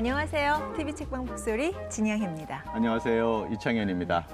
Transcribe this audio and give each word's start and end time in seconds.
안녕하세요. 0.00 0.72
TV 0.78 0.94
책방 0.94 1.26
북소리 1.26 1.74
진양입니다. 1.90 2.64
안녕하세요. 2.68 3.48
이창현입니다. 3.52 4.26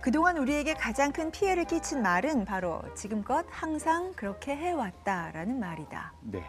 그동안 0.00 0.38
우리에게 0.38 0.74
가장 0.74 1.10
큰 1.10 1.32
피해를 1.32 1.64
끼친 1.64 2.02
말은 2.02 2.44
바로 2.44 2.80
지금껏 2.94 3.44
항상 3.50 4.12
그렇게 4.14 4.54
해왔다라는 4.54 5.58
말이다. 5.58 6.12
네. 6.20 6.44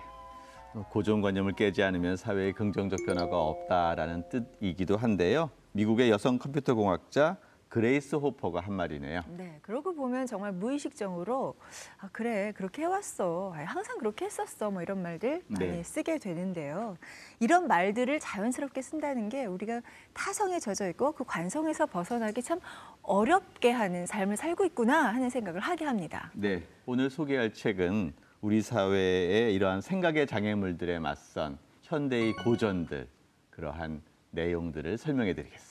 고정관념을 0.92 1.54
깨지 1.54 1.82
않으면 1.82 2.16
사회에 2.16 2.52
긍정적 2.52 3.08
변화가 3.08 3.36
없다라는 3.36 4.30
뜻이기도 4.30 4.98
한데요. 4.98 5.50
미국의 5.72 6.12
여성 6.12 6.38
컴퓨터 6.38 6.76
공학자 6.76 7.38
그레이스 7.74 8.18
호퍼가 8.18 8.60
한 8.60 8.76
말이네요. 8.76 9.22
네, 9.30 9.58
그러고 9.64 9.96
보면 9.96 10.28
정말 10.28 10.52
무의식적으로 10.52 11.56
아 11.98 12.08
그래 12.12 12.54
그렇게 12.56 12.84
해왔어, 12.84 13.52
아, 13.56 13.64
항상 13.64 13.98
그렇게 13.98 14.26
했었어, 14.26 14.70
뭐 14.70 14.84
이런 14.84 15.02
말들 15.02 15.42
많이 15.48 15.72
네. 15.72 15.82
쓰게 15.82 16.20
되는데요. 16.20 16.96
이런 17.40 17.68
말들을 17.68 18.20
자연스럽게 18.20 18.84
쓴다는 18.84 19.28
게 19.28 19.46
우리가 19.46 19.82
타성에 20.14 20.60
젖어 20.60 20.88
있고 20.90 21.14
그 21.14 21.24
관성에서 21.24 21.88
벗어나기 21.88 22.44
참 22.44 22.60
어렵게 23.02 23.72
하는 23.72 24.06
삶을 24.06 24.38
살고 24.38 24.66
있구나 24.66 25.12
하는 25.12 25.32
생각을 25.32 25.60
하게 25.60 25.86
합니다. 25.86 26.30
네. 26.36 26.62
오늘 26.86 27.10
소개할 27.10 27.54
책은 27.54 28.14
우리 28.42 28.62
사회의 28.62 29.52
이러한 29.56 29.82
생각의 29.82 30.28
장애물들에 30.28 31.00
맞선 31.00 31.58
현대의 31.82 32.34
고전들 32.34 33.08
그러한 33.50 34.04
내용들을 34.30 34.96
설명해 35.00 35.34
드리겠습니다. 35.34 35.63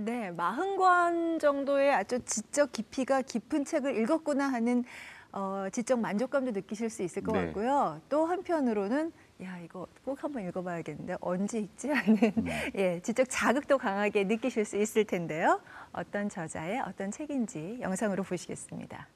네, 0.00 0.30
마흔 0.30 0.76
권 0.76 1.40
정도의 1.40 1.92
아주 1.92 2.20
지적 2.24 2.70
깊이가 2.70 3.22
깊은 3.22 3.64
책을 3.64 3.96
읽었구나 3.96 4.46
하는 4.46 4.84
어, 5.32 5.66
지적 5.72 5.98
만족감도 5.98 6.52
느끼실 6.52 6.88
수 6.88 7.02
있을 7.02 7.24
것 7.24 7.32
네. 7.32 7.46
같고요. 7.46 8.00
또 8.08 8.24
한편으로는 8.24 9.10
야 9.42 9.58
이거 9.58 9.88
꼭 10.04 10.22
한번 10.22 10.46
읽어봐야겠는데 10.46 11.16
언제 11.20 11.58
읽지 11.58 11.88
하는 11.90 12.16
예 12.76 13.00
지적 13.00 13.26
자극도 13.28 13.76
강하게 13.76 14.22
느끼실 14.22 14.64
수 14.64 14.76
있을 14.76 15.04
텐데요. 15.04 15.60
어떤 15.92 16.28
저자의 16.28 16.80
어떤 16.86 17.10
책인지 17.10 17.78
영상으로 17.80 18.22
보시겠습니다. 18.22 19.08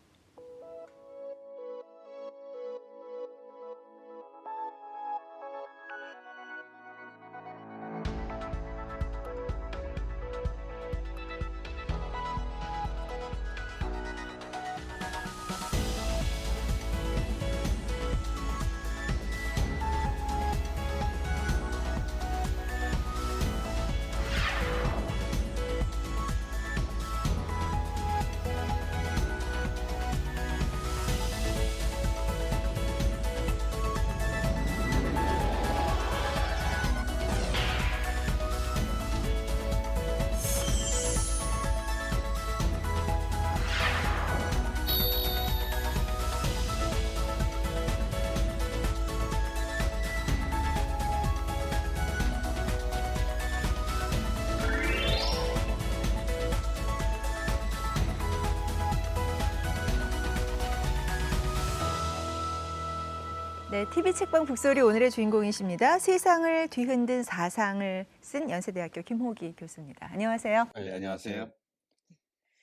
네, 63.72 63.88
TV 63.88 64.12
책방 64.12 64.44
북소리 64.44 64.82
오늘의 64.82 65.10
주인공이십니다. 65.10 65.98
세상을 65.98 66.68
뒤흔든 66.68 67.22
사상을 67.22 68.04
쓴 68.20 68.50
연세대학교 68.50 69.00
김호기 69.00 69.54
교수입니다. 69.56 70.10
안녕하세요. 70.12 70.68
네, 70.74 70.94
안녕하세요. 70.94 71.48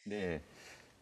네. 0.05 0.39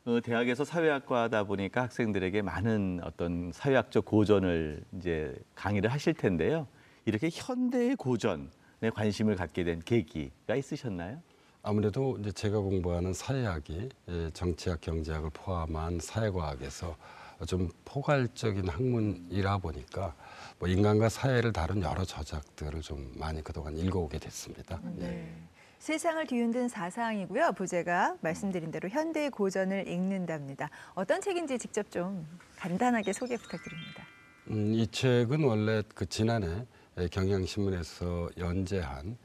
어, 0.06 0.22
대학에서 0.22 0.63
사회학과다 0.63 1.44
보니까 1.44 1.81
학생들에게 1.81 2.41
많은 2.41 3.01
어떤 3.03 3.51
사회학적 3.51 4.06
고전을 4.06 4.81
이제 4.96 5.35
강의를 5.56 5.91
하실 5.91 6.13
텐데요. 6.13 6.69
이렇게 7.03 7.28
현대의 7.29 7.97
고전에 7.97 8.90
관심을 8.96 9.35
갖게 9.35 9.66
된 9.66 9.81
계기가 9.81 10.56
있으셨나요? 10.56 11.22
아무래도 11.63 12.17
이제 12.22 12.31
제가 12.31 12.59
공부하는 12.59 13.12
사회학이 13.13 13.90
예, 14.07 14.29
정치학, 14.29 14.79
경제학을 14.79 15.31
포함한 15.34 16.00
사회과학에서 16.00 16.96
좀 17.45 17.69
포괄적인 17.85 18.67
학문이라 18.67 19.59
보니까 19.59 20.15
뭐 20.59 20.67
인간과 20.67 21.09
사회를 21.09 21.53
다룬 21.53 21.81
여러 21.81 22.03
저작들을 22.03 22.81
좀 22.81 23.11
많이 23.15 23.43
그동안 23.43 23.77
읽어오게 23.77 24.19
됐습니다. 24.19 24.79
네. 24.95 25.31
세상을 25.79 26.25
뒤흔든 26.25 26.67
사상이고요. 26.67 27.53
부제가 27.53 28.17
말씀드린 28.21 28.71
대로 28.71 28.89
현대의 28.89 29.29
고전을 29.29 29.87
읽는답니다. 29.87 30.69
어떤 30.95 31.21
책인지 31.21 31.59
직접 31.59 31.89
좀 31.91 32.27
간단하게 32.57 33.13
소개 33.13 33.37
부탁드립니다. 33.37 34.03
음, 34.49 34.73
이 34.73 34.87
책은 34.87 35.43
원래 35.43 35.83
그 35.93 36.07
지난해 36.07 36.65
예, 36.97 37.07
경향신문에서 37.07 38.29
연재한 38.37 39.17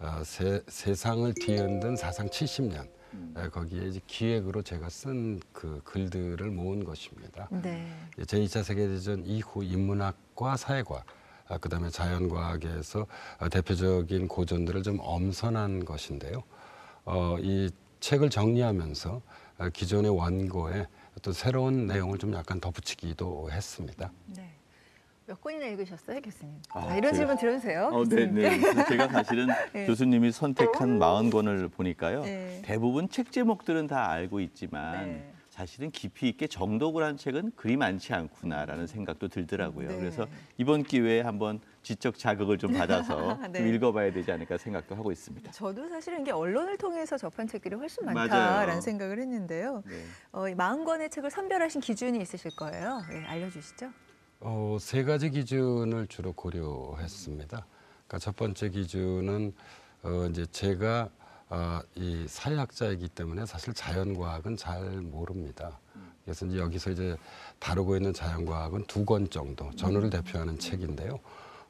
어, 0.00 0.22
세, 0.24 0.60
세상을 0.66 1.32
뒤흔든 1.34 1.94
사상 1.94 2.26
70년 2.26 2.88
예, 3.38 3.48
거기에 3.48 3.88
이제 3.88 4.00
기획으로 4.06 4.62
제가 4.62 4.88
쓴 4.88 5.40
그 5.52 5.80
글들을 5.84 6.50
모은 6.50 6.84
것입니다. 6.84 7.48
네. 7.50 7.86
제2차 8.18 8.62
세계대전 8.62 9.24
이후 9.26 9.62
인문학과 9.64 10.56
사회과학, 10.56 11.04
아, 11.48 11.58
그다음에 11.58 11.90
자연과학에서 11.90 13.06
어, 13.38 13.48
대표적인 13.48 14.28
고전들을 14.28 14.82
좀 14.82 14.98
엄선한 15.00 15.84
것인데요. 15.84 16.42
어, 17.04 17.36
이 17.40 17.70
책을 18.00 18.30
정리하면서 18.30 19.22
어, 19.58 19.68
기존의 19.70 20.16
원고에 20.16 20.86
또 21.22 21.32
새로운 21.32 21.86
내용을 21.86 22.18
좀 22.18 22.32
약간 22.34 22.60
덧붙이기도 22.60 23.50
했습니다. 23.50 24.12
네. 24.26 24.59
몇 25.30 25.40
권이나 25.40 25.66
읽으셨어요, 25.66 26.20
교수님? 26.22 26.56
아, 26.70 26.88
아, 26.90 26.96
이런 26.96 27.12
제가- 27.12 27.16
질문 27.16 27.36
들어도 27.36 27.60
돼요? 27.60 27.88
어, 27.92 28.04
네, 28.04 28.26
네. 28.26 28.58
제가 28.88 29.06
사실은 29.06 29.46
네. 29.72 29.86
교수님이 29.86 30.32
선택한 30.32 30.98
40권을 30.98 31.70
보니까요. 31.70 32.22
네. 32.24 32.60
대부분 32.64 33.08
책 33.08 33.30
제목들은 33.30 33.86
다 33.86 34.10
알고 34.10 34.40
있지만 34.40 35.06
네. 35.06 35.32
사실은 35.48 35.92
깊이 35.92 36.28
있게 36.30 36.48
정독을 36.48 37.04
한 37.04 37.16
책은 37.16 37.52
그리 37.54 37.76
많지 37.76 38.12
않구나라는 38.12 38.88
생각도 38.88 39.28
들더라고요. 39.28 39.88
네. 39.88 39.96
그래서 39.98 40.26
이번 40.58 40.82
기회에 40.82 41.20
한번 41.20 41.60
지적 41.84 42.18
자극을 42.18 42.58
좀 42.58 42.72
받아서 42.72 43.38
네. 43.52 43.60
좀 43.60 43.68
읽어봐야 43.72 44.12
되지 44.12 44.32
않을까 44.32 44.58
생각도 44.58 44.96
하고 44.96 45.12
있습니다. 45.12 45.52
저도 45.52 45.88
사실은 45.90 46.22
이게 46.22 46.32
언론을 46.32 46.76
통해서 46.76 47.16
접한 47.16 47.46
책들이 47.46 47.76
훨씬 47.76 48.04
맞아요. 48.04 48.16
많다라는 48.28 48.80
생각을 48.80 49.20
했는데요. 49.20 49.84
네. 49.86 50.02
어, 50.32 50.48
이 50.48 50.54
40권의 50.56 51.08
책을 51.12 51.30
선별하신 51.30 51.80
기준이 51.82 52.20
있으실 52.20 52.50
거예요. 52.56 53.02
예, 53.12 53.24
알려주시죠. 53.26 53.90
어, 54.40 54.78
세 54.80 55.04
가지 55.04 55.30
기준을 55.30 56.06
주로 56.08 56.32
고려했습니다. 56.32 57.66
그러니까 58.06 58.18
첫 58.18 58.36
번째 58.36 58.70
기준은 58.70 59.54
어, 60.02 60.26
이제 60.30 60.46
제가 60.46 61.08
아, 61.52 61.82
이 61.96 62.26
사회학자이기 62.28 63.08
때문에 63.08 63.44
사실 63.44 63.74
자연과학은 63.74 64.56
잘 64.56 64.82
모릅니다. 65.02 65.78
그래서 66.24 66.46
이제 66.46 66.58
여기서 66.58 66.90
이제 66.90 67.16
다루고 67.58 67.96
있는 67.96 68.12
자연과학은 68.12 68.84
두 68.86 69.04
권 69.04 69.28
정도 69.30 69.68
전후를 69.74 70.10
대표하는 70.10 70.58
책인데요. 70.58 71.18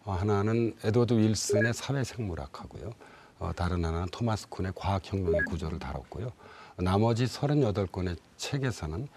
어, 0.04 0.12
하나는 0.12 0.76
에드워드 0.84 1.14
윌슨의 1.14 1.72
사회생물학하고요. 1.74 2.92
어, 3.38 3.52
다른 3.56 3.84
하나는 3.84 4.06
토마스 4.12 4.48
쿤의 4.48 4.72
과학혁명의 4.76 5.40
구조를 5.48 5.78
다뤘고요. 5.78 6.30
나머지 6.76 7.24
38권의 7.24 8.16
책에서는 8.36 9.08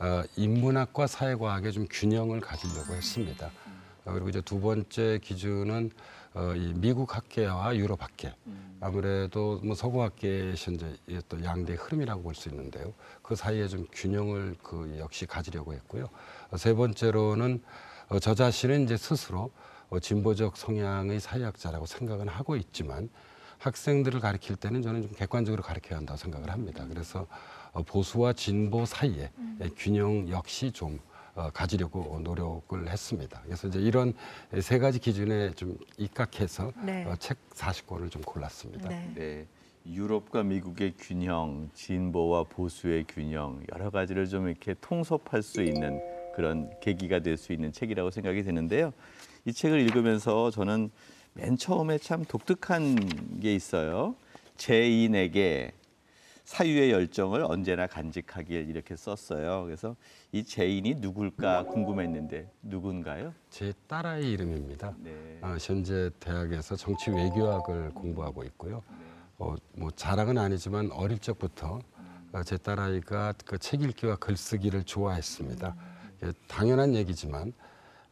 어, 0.00 0.22
인문학과 0.36 1.06
사회과학의 1.06 1.72
좀 1.72 1.86
균형을 1.90 2.40
가지려고 2.40 2.94
했습니다. 2.94 3.50
어, 4.04 4.12
그리고 4.12 4.28
이제 4.28 4.40
두 4.40 4.60
번째 4.60 5.18
기준은 5.22 5.90
어, 6.34 6.52
이 6.54 6.72
미국 6.74 7.16
학계와 7.16 7.76
유럽 7.76 8.02
학계. 8.02 8.32
아무래도 8.80 9.60
뭐 9.64 9.74
서구 9.74 10.02
학계의 10.04 10.54
현재 10.56 10.94
이 11.08 11.16
어떤 11.16 11.44
양대 11.44 11.74
흐름이라고 11.74 12.22
볼 12.22 12.34
수 12.34 12.48
있는데요. 12.48 12.92
그 13.22 13.34
사이에 13.34 13.66
좀 13.66 13.86
균형을 13.92 14.54
그 14.62 14.96
역시 15.00 15.26
가지려고 15.26 15.72
했고요. 15.74 16.08
어, 16.50 16.56
세 16.56 16.74
번째로는 16.74 17.60
어, 18.08 18.18
저 18.20 18.34
자신은 18.34 18.84
이제 18.84 18.96
스스로 18.96 19.50
어, 19.90 19.98
진보적 19.98 20.56
성향의 20.56 21.18
사회학자라고 21.18 21.86
생각은 21.86 22.28
하고 22.28 22.54
있지만 22.56 23.08
학생들을 23.58 24.20
가르칠 24.20 24.54
때는 24.54 24.82
저는 24.82 25.02
좀 25.02 25.10
객관적으로 25.12 25.64
가르쳐야 25.64 25.98
한다고 25.98 26.16
생각을 26.16 26.50
합니다. 26.50 26.84
그래서 26.88 27.20
어, 27.22 27.26
보수와 27.82 28.32
진보 28.32 28.84
사이에 28.84 29.30
의 29.60 29.70
균형 29.76 30.28
역시 30.28 30.70
좀 30.70 30.98
어, 31.34 31.50
가지려고 31.50 32.18
노력을 32.22 32.88
했습니다. 32.90 33.40
그래서 33.44 33.68
이제 33.68 33.78
이런 33.78 34.12
세 34.60 34.78
가지 34.78 34.98
기준에 34.98 35.50
좀 35.52 35.78
입각해서 35.96 36.72
네. 36.84 37.04
어, 37.04 37.14
책 37.16 37.38
40권을 37.50 38.10
좀 38.10 38.22
골랐습니다. 38.22 38.88
네. 38.88 39.12
네. 39.14 39.46
유럽과 39.86 40.42
미국의 40.42 40.94
균형, 40.98 41.70
진보와 41.74 42.44
보수의 42.44 43.04
균형, 43.08 43.62
여러 43.72 43.90
가지를 43.90 44.28
좀 44.28 44.48
이렇게 44.48 44.74
통섭할 44.80 45.42
수 45.42 45.62
있는 45.62 46.00
그런 46.34 46.70
계기가 46.80 47.20
될 47.20 47.36
수 47.36 47.52
있는 47.52 47.72
책이라고 47.72 48.10
생각이 48.10 48.42
드는데요. 48.42 48.92
이 49.44 49.52
책을 49.52 49.80
읽으면서 49.80 50.50
저는 50.50 50.90
맨 51.34 51.56
처음에 51.56 51.98
참 51.98 52.24
독특한 52.24 52.96
게 53.40 53.54
있어요. 53.54 54.16
제인에게 54.56 55.72
사유의 56.52 56.92
열정을 56.92 57.42
언제나 57.44 57.86
간직하길 57.86 58.70
이렇게 58.70 58.96
썼어요. 58.96 59.64
그래서 59.64 59.94
이 60.32 60.42
제인이 60.42 60.94
누굴까 60.94 61.64
궁금했는데 61.64 62.50
누군가요? 62.62 63.34
제 63.50 63.74
딸아이 63.86 64.32
이름입니다. 64.32 64.94
네. 64.96 65.38
아, 65.42 65.58
현재 65.60 66.10
대학에서 66.18 66.74
정치 66.74 67.10
외교학을 67.10 67.90
공부하고 67.90 68.44
있고요. 68.44 68.82
어, 69.36 69.56
뭐 69.74 69.90
자랑은 69.90 70.38
아니지만 70.38 70.90
어릴 70.92 71.18
적부터 71.18 71.80
어, 72.32 72.42
제 72.42 72.56
딸아이가 72.56 73.34
그 73.44 73.58
책 73.58 73.82
읽기와 73.82 74.16
글쓰기를 74.16 74.84
좋아했습니다. 74.84 75.76
예, 76.24 76.32
당연한 76.46 76.94
얘기지만 76.94 77.52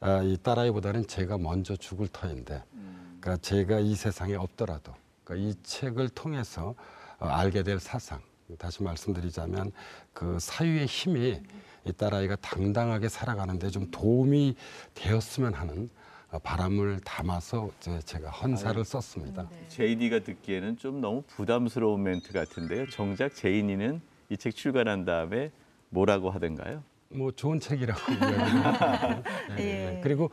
아, 0.00 0.20
이 0.22 0.36
딸아이보다는 0.36 1.06
제가 1.06 1.38
먼저 1.38 1.74
죽을 1.74 2.06
터인데, 2.08 2.62
그러니까 3.18 3.38
제가 3.38 3.78
이 3.78 3.94
세상에 3.94 4.34
없더라도 4.34 4.92
그러니까 5.24 5.48
이 5.48 5.54
책을 5.62 6.10
통해서 6.10 6.68
어, 6.70 6.95
알게 7.18 7.62
될 7.62 7.78
사상. 7.80 8.20
다시 8.58 8.82
말씀드리자면 8.82 9.72
그 10.12 10.38
사유의 10.38 10.86
힘이 10.86 11.40
이 11.84 11.92
딸아이가 11.92 12.36
당당하게 12.36 13.08
살아가는데 13.08 13.70
좀 13.70 13.90
도움이 13.90 14.54
되었으면 14.94 15.54
하는 15.54 15.90
어, 16.30 16.38
바람을 16.40 17.00
담아서 17.04 17.70
제- 17.80 18.00
제가 18.00 18.30
헌사를 18.30 18.84
썼습니다. 18.84 19.48
네. 19.50 19.64
제이디가 19.68 20.20
듣기에는 20.20 20.76
좀 20.76 21.00
너무 21.00 21.22
부담스러운 21.22 22.02
멘트 22.02 22.32
같은데요. 22.32 22.88
정작 22.90 23.34
제인이는 23.34 24.00
이 24.30 24.36
책 24.36 24.54
출간한 24.56 25.04
다음에 25.04 25.50
뭐라고 25.90 26.30
하던가요? 26.30 26.82
뭐 27.10 27.30
좋은 27.30 27.60
책이라고 27.60 28.00
이야기를 28.12 29.22
예, 29.58 29.62
예. 29.96 30.00
그리고 30.02 30.30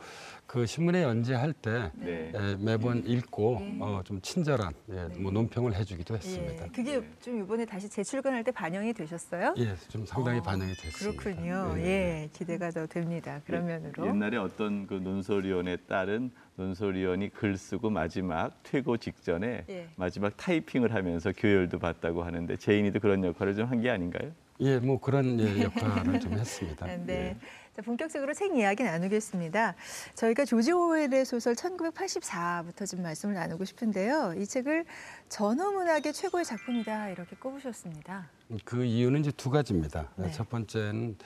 그 0.54 0.66
신문에 0.66 1.02
연재할 1.02 1.52
때 1.52 1.90
네. 1.96 2.30
예, 2.32 2.56
매번 2.60 3.04
읽고 3.04 3.58
어, 3.80 4.02
좀 4.04 4.20
친절한 4.20 4.72
예, 4.88 5.08
뭐 5.18 5.32
논평을 5.32 5.74
해주기도 5.74 6.14
했습니다. 6.14 6.66
예, 6.66 6.68
그게 6.68 7.02
좀 7.20 7.42
이번에 7.42 7.64
다시 7.64 7.88
재출간할 7.88 8.44
때 8.44 8.52
반영이 8.52 8.92
되셨어요? 8.92 9.54
예, 9.58 9.74
좀 9.88 10.06
상당히 10.06 10.38
어, 10.38 10.42
반영이 10.42 10.72
됐습니다. 10.74 11.20
그렇군요. 11.20 11.74
네. 11.74 11.82
예, 11.84 12.28
기대가 12.32 12.70
더 12.70 12.86
됩니다. 12.86 13.40
그런 13.44 13.66
면으로. 13.66 14.06
옛날에 14.06 14.36
어떤 14.36 14.86
그 14.86 14.94
논설위원의 14.94 15.78
딸은 15.88 16.30
논설위원이 16.54 17.30
글 17.30 17.56
쓰고 17.56 17.90
마지막 17.90 18.52
퇴고 18.62 18.98
직전에 18.98 19.64
예. 19.68 19.88
마지막 19.96 20.36
타이핑을 20.36 20.94
하면서 20.94 21.32
교열도 21.36 21.80
받다고 21.80 22.22
하는데 22.22 22.56
제인이도 22.56 23.00
그런 23.00 23.24
역할을 23.24 23.56
좀 23.56 23.66
한 23.66 23.80
게 23.80 23.90
아닌가요? 23.90 24.30
예, 24.60 24.78
뭐 24.78 25.00
그런 25.00 25.40
예, 25.40 25.64
역할을 25.64 26.20
좀 26.20 26.34
했습니다. 26.34 26.86
네. 26.86 26.96
네. 27.04 27.36
자, 27.74 27.82
본격적으로 27.82 28.32
책 28.34 28.56
이야기 28.56 28.84
나누겠습니다. 28.84 29.74
저희가 30.14 30.44
조지 30.44 30.70
오웰의 30.70 31.24
소설 31.24 31.54
1984부터 31.54 32.88
좀 32.88 33.02
말씀을 33.02 33.34
나누고 33.34 33.64
싶은데요. 33.64 34.34
이 34.38 34.46
책을 34.46 34.84
전후문학의 35.28 36.12
최고의 36.12 36.44
작품이다 36.44 37.08
이렇게 37.08 37.34
꼽으셨습니다. 37.34 38.30
그 38.64 38.84
이유는 38.84 39.20
이제 39.20 39.32
두 39.32 39.50
가지입니다. 39.50 40.08
네. 40.14 40.30
첫 40.30 40.48
번째는 40.48 41.16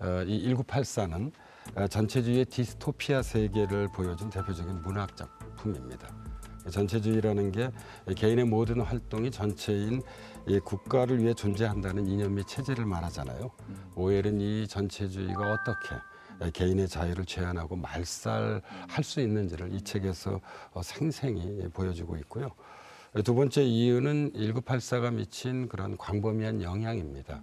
어, 0.00 0.24
이 0.26 0.52
1984는 0.52 1.30
어, 1.76 1.86
전체주의의 1.86 2.46
디스토피아 2.46 3.22
세계를 3.22 3.86
보여준 3.94 4.28
대표적인 4.28 4.82
문학 4.82 5.16
작품입니다. 5.16 6.31
전체주의라는 6.70 7.52
게 7.52 7.70
개인의 8.14 8.44
모든 8.44 8.80
활동이 8.80 9.30
전체인 9.30 10.02
이 10.46 10.58
국가를 10.58 11.22
위해 11.22 11.34
존재한다는 11.34 12.06
이념 12.06 12.34
및 12.34 12.46
체제를 12.46 12.86
말하잖아요. 12.86 13.50
오웰은 13.94 14.40
이 14.40 14.66
전체주의가 14.66 15.52
어떻게 15.52 16.50
개인의 16.50 16.88
자유를 16.88 17.24
제한하고 17.24 17.76
말살할 17.76 19.04
수 19.04 19.20
있는지를 19.20 19.72
이 19.72 19.82
책에서 19.82 20.40
어, 20.72 20.82
생생히 20.82 21.68
보여주고 21.72 22.16
있고요. 22.18 22.50
두 23.24 23.34
번째 23.34 23.62
이유는 23.62 24.32
1984가 24.32 25.12
미친 25.12 25.68
그런 25.68 25.96
광범위한 25.98 26.62
영향입니다. 26.62 27.42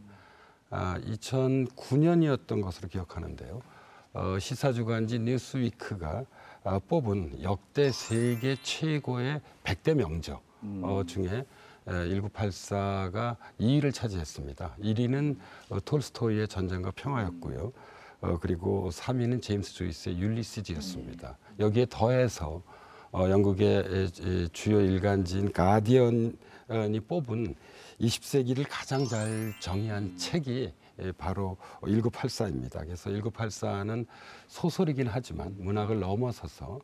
아, 0.71 1.00
2009년이었던 1.01 2.62
것으로 2.62 2.89
기억하는데요. 2.89 3.62
어, 4.13 4.39
시사주간지 4.39 5.19
뉴스위크가 5.19 6.25
아, 6.63 6.79
뽑은 6.79 7.44
역대 7.44 7.91
세계 7.91 8.56
최고의 8.61 9.41
100대 9.63 9.94
명저 9.94 10.41
어, 10.81 11.03
중에 11.06 11.45
1984가 11.85 13.38
2위를 13.59 13.94
차지했습니다. 13.94 14.75
1위는 14.81 15.38
어, 15.69 15.79
톨스토이의 15.85 16.47
전쟁과 16.47 16.91
평화였고요. 16.95 17.71
어, 18.21 18.38
그리고 18.41 18.89
3위는 18.91 19.41
제임스 19.41 19.73
조이스의 19.75 20.19
율리시즈였습니다. 20.19 21.38
여기에 21.59 21.88
더해서 21.89 22.61
어, 23.11 23.29
영국의 23.29 24.09
주요 24.53 24.81
일간지인 24.81 25.51
가디언이 25.51 27.00
뽑은 27.07 27.56
20세기를 28.01 28.65
가장 28.69 29.06
잘 29.06 29.53
정의한 29.59 30.15
책이 30.17 30.63
에, 30.63 30.73
바로 31.17 31.57
1984입니다. 31.81 32.79
그래서 32.85 33.09
1984는 33.09 34.05
소설이긴 34.47 35.07
하지만 35.07 35.55
문학을 35.57 35.99
넘어서서 35.99 36.79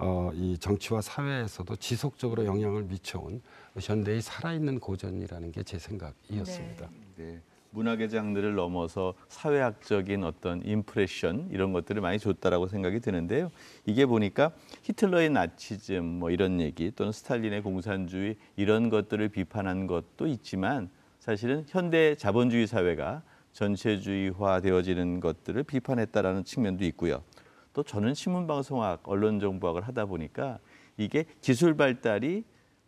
어, 0.00 0.30
이 0.32 0.56
정치와 0.58 1.00
사회에서도 1.00 1.74
지속적으로 1.76 2.44
영향을 2.44 2.84
미쳐온 2.84 3.42
현대의 3.80 4.22
살아있는 4.22 4.78
고전이라는 4.78 5.52
게 5.52 5.62
제 5.64 5.78
생각이었습니다. 5.78 6.88
네. 7.16 7.42
문학의 7.70 8.08
장르를 8.08 8.54
넘어서 8.54 9.12
사회학적인 9.28 10.24
어떤 10.24 10.64
임프레션 10.64 11.48
이런 11.52 11.72
것들을 11.72 12.00
많이 12.00 12.18
줬다라고 12.18 12.68
생각이 12.68 13.00
드는데요. 13.00 13.50
이게 13.84 14.06
보니까 14.06 14.52
히틀러의 14.84 15.30
나치즘 15.30 16.04
뭐 16.04 16.30
이런 16.30 16.60
얘기 16.60 16.90
또는 16.92 17.12
스탈린의 17.12 17.62
공산주의 17.62 18.36
이런 18.56 18.88
것들을 18.88 19.28
비판한 19.28 19.86
것도 19.86 20.26
있지만 20.28 20.88
사실은 21.18 21.64
현대 21.68 22.14
자본주의 22.14 22.66
사회가 22.66 23.22
전체주의화 23.58 24.60
되어지는 24.60 25.18
것들을 25.18 25.64
비판했다라는 25.64 26.44
측면도 26.44 26.84
있고요. 26.86 27.24
또 27.72 27.82
저는 27.82 28.14
신문방송학, 28.14 29.08
언론정보학을 29.08 29.82
하다 29.82 30.06
보니까 30.06 30.60
이게 30.96 31.24
기술 31.40 31.76
발달이 31.76 32.44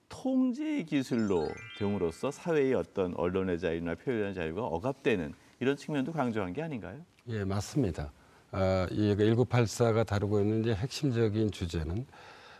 통제의 0.08 0.86
기술로 0.86 1.48
됨으로써 1.78 2.30
사회의 2.30 2.74
어떤 2.74 3.14
언론의 3.14 3.58
자유나 3.58 3.96
표현의 3.96 4.34
자유가 4.34 4.62
억압되는 4.62 5.34
이런 5.58 5.76
측면도 5.76 6.12
강조한 6.12 6.52
게 6.52 6.62
아닌가요? 6.62 7.00
예, 7.28 7.44
맞습니다. 7.44 8.12
아, 8.52 8.86
이 8.90 9.14
1984가 9.16 10.06
다루고 10.06 10.40
있는 10.40 10.60
이제 10.62 10.74
핵심적인 10.74 11.50
주제는 11.50 12.06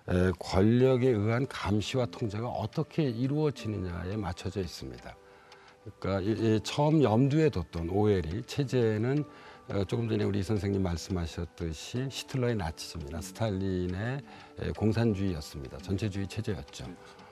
에, 0.08 0.32
권력에 0.38 1.08
의한 1.08 1.46
감시와 1.46 2.06
통제가 2.06 2.48
어떻게 2.48 3.04
이루어지느냐에 3.04 4.16
맞춰져 4.16 4.60
있습니다. 4.60 5.16
그러니까 5.84 6.20
이, 6.20 6.56
이 6.56 6.60
처음 6.62 7.02
염두에 7.02 7.50
뒀던 7.50 7.88
오웰이 7.90 8.42
체제는 8.46 9.24
어, 9.68 9.84
조금 9.84 10.08
전에 10.08 10.24
우리 10.24 10.42
선생님 10.42 10.82
말씀하셨듯이 10.82 12.08
히틀러의 12.10 12.56
나치즘이나 12.56 13.20
스탈린의 13.20 14.20
에, 14.58 14.70
공산주의였습니다. 14.72 15.78
전체주의 15.78 16.26
체제였죠. 16.26 16.86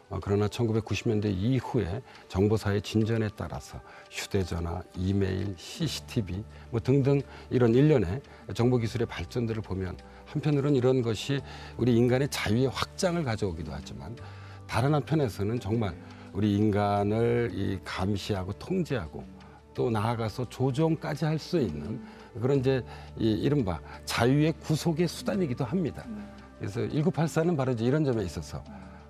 어, 0.08 0.18
그러나 0.22 0.46
1990년대 0.46 1.26
이후에 1.26 2.00
정보사의 2.28 2.80
진전에 2.82 3.28
따라서 3.36 3.80
휴대전화, 4.10 4.82
이메일, 4.96 5.54
CCTV 5.58 6.42
뭐 6.70 6.80
등등 6.80 7.20
이런 7.50 7.74
일련의 7.74 8.22
정보기술의 8.54 9.08
발전들을 9.08 9.60
보면 9.60 9.98
한편으로는 10.26 10.76
이런 10.76 11.02
것이 11.02 11.40
우리 11.76 11.96
인간의 11.96 12.28
자유의 12.28 12.68
확장을 12.68 13.22
가져오기도 13.24 13.72
하지만 13.72 14.16
다른 14.66 14.94
한편에서는 14.94 15.60
정말 15.60 15.94
우리 16.38 16.54
인간을 16.54 17.50
이 17.52 17.80
감시하고 17.84 18.52
통제하고 18.52 19.24
또 19.74 19.90
나아가서 19.90 20.48
조종까지 20.48 21.24
할 21.24 21.36
수 21.36 21.58
있는 21.58 22.00
그런 22.40 22.60
이제 22.60 22.84
이 23.18 23.32
이른바 23.32 23.80
자유의 24.04 24.52
구속의 24.60 25.08
수단이기도 25.08 25.64
합니다. 25.64 26.06
그래서 26.60 26.82
1984는 26.82 27.56
바로 27.56 27.72
이제 27.72 27.84
이런 27.84 28.04
점에 28.04 28.22
있어서 28.22 28.62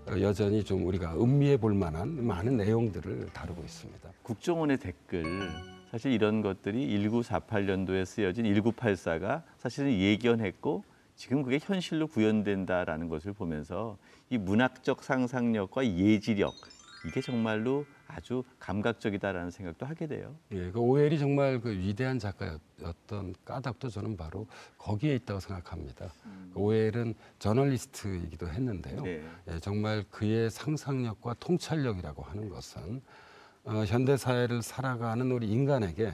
어, 0.07 0.19
여전히 0.23 0.65
좀 0.65 0.87
우리가 0.87 1.17
음미해 1.17 1.59
볼 1.59 1.75
만한 1.75 2.25
많은 2.27 2.57
내용들을 2.57 3.27
다루고 3.35 3.61
있습니다. 3.61 4.09
국정원의 4.23 4.79
댓글 4.79 5.51
사실 5.91 6.13
이런 6.13 6.41
것들이 6.41 6.99
1948년도에 7.11 8.07
쓰여진 8.07 8.47
1984가 8.47 9.43
사실은 9.59 9.93
예견했고 9.93 10.83
지금 11.15 11.43
그게 11.43 11.59
현실로 11.61 12.07
구현된다라는 12.07 13.11
것을 13.11 13.35
보면서 13.35 13.99
이 14.31 14.39
문학적 14.39 15.03
상상력과 15.03 15.87
예지력 15.87 16.55
이게 17.07 17.21
정말로 17.21 17.85
아주 18.07 18.43
감각적이다라는 18.59 19.51
생각도 19.51 19.87
하게 19.87 20.07
돼요. 20.07 20.35
예, 20.53 20.71
그 20.71 20.81
오웰이 20.81 21.19
정말 21.19 21.61
그 21.61 21.71
위대한 21.71 22.19
작가였던 22.19 23.35
까닭도 23.45 23.89
저는 23.91 24.17
바로 24.17 24.47
거기에 24.79 25.15
있다고 25.17 25.41
생각합니다. 25.41 26.13
그 26.53 26.59
오웰은 26.59 27.15
저널리스트이기도 27.39 28.49
했는데요. 28.49 29.03
네. 29.03 29.23
예, 29.49 29.59
정말 29.61 30.05
그의 30.11 30.51
상상력과 30.51 31.35
통찰력이라고 31.35 32.23
하는 32.23 32.49
것은 32.49 33.03
어, 33.65 33.85
현대 33.85 34.17
사회를 34.17 34.63
살아가는 34.63 35.31
우리 35.31 35.49
인간에게 35.49 36.13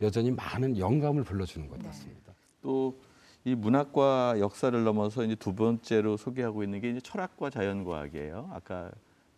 여전히 0.00 0.30
많은 0.30 0.78
영감을 0.78 1.24
불러주는 1.24 1.68
것 1.68 1.82
같습니다. 1.82 2.32
또이 2.62 3.54
문학과 3.56 4.36
역사를 4.38 4.82
넘어서 4.84 5.24
이제 5.24 5.34
두 5.34 5.54
번째로 5.54 6.16
소개하고 6.16 6.62
있는 6.62 6.80
게 6.80 6.90
이제 6.90 7.00
철학과 7.00 7.50
자연과학이에요. 7.50 8.50
아까 8.52 8.90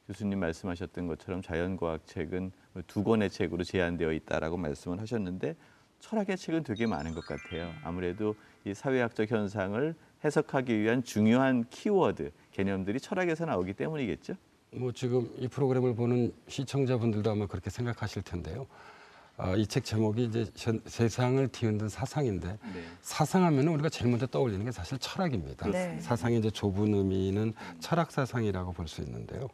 교수님 0.07 0.39
말씀하셨던 0.41 1.07
것처럼 1.07 1.41
자연과학 1.43 2.07
책은 2.07 2.53
두 2.87 3.03
권의 3.03 3.31
책으로 3.31 3.65
제한되어 3.65 4.13
있다라고 4.13 4.57
말씀을 4.57 5.01
하셨는데 5.01 5.57
철학의 6.01 6.37
책은 6.37 6.65
되게 6.65 6.87
많은 6.87 7.15
것 7.15 7.25
같아요. 7.25 7.71
아무래도 7.83 8.35
이 8.65 8.75
사회학적 8.75 9.31
현상을 9.31 9.95
해석하기 10.25 10.79
위한 10.79 11.03
중요한 11.03 11.65
키워드 11.71 12.31
개념들이 12.53 13.01
철학에서 13.01 13.47
나오기 13.47 13.73
때문이겠죠. 13.75 14.35
뭐 14.75 14.93
지금 14.93 15.31
이 15.39 15.49
프로그램을 15.49 15.95
보는 15.95 16.33
시청자분들도 16.49 17.31
아마 17.31 17.47
그렇게 17.47 17.71
생각하실 17.71 18.23
텐데요. 18.23 18.67
아, 19.37 19.57
이 19.57 19.67
책 19.67 19.85
제목이 19.85 20.25
이제 20.25 20.47
현- 20.57 20.81
세상을 20.85 21.49
뒤흔든 21.49 21.89
사상인데 21.89 22.49
네. 22.49 22.85
사상하면 23.01 23.67
우리가 23.69 23.89
제일 23.89 24.11
먼저 24.11 24.27
떠올리는 24.27 24.65
게 24.65 24.71
사실 24.71 24.97
철학입니다. 24.99 25.71
네. 25.71 25.99
사상의 26.01 26.39
이제 26.39 26.51
좁은 26.51 26.95
의미는 26.95 27.53
철학 27.81 28.11
사상이라고 28.13 28.73
볼 28.73 28.87
수 28.87 29.01
있는데요. 29.03 29.49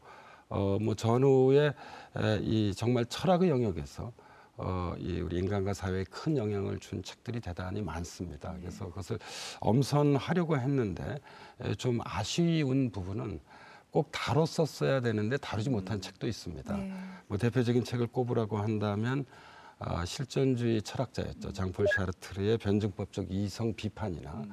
어, 0.50 0.78
뭐 0.80 0.94
전후에 0.94 1.72
에, 2.16 2.40
이 2.42 2.74
정말 2.74 3.06
철학의 3.06 3.48
영역에서 3.48 4.12
어, 4.56 4.92
이 4.98 5.20
우리 5.20 5.38
인간과 5.38 5.72
사회에 5.72 6.04
큰 6.10 6.36
영향을 6.36 6.78
준 6.80 7.02
책들이 7.02 7.40
대단히 7.40 7.80
많습니다. 7.80 8.54
그래서 8.60 8.86
그것을 8.86 9.18
엄선하려고 9.60 10.58
했는데 10.58 11.18
에, 11.60 11.74
좀 11.76 12.00
아쉬운 12.04 12.90
부분은 12.90 13.40
꼭 13.90 14.10
다뤘었어야 14.12 15.00
되는데 15.00 15.36
다루지 15.38 15.70
못한 15.70 16.00
책도 16.00 16.28
있습니다. 16.28 16.76
네. 16.76 16.92
뭐 17.26 17.38
대표적인 17.38 17.84
책을 17.84 18.08
꼽으라고 18.08 18.58
한다면 18.58 19.24
아, 19.78 20.04
실존주의 20.04 20.82
철학자였죠. 20.82 21.52
장폴 21.52 21.86
샤르트르의 21.96 22.58
변증법적 22.58 23.30
이성 23.30 23.74
비판이나 23.74 24.44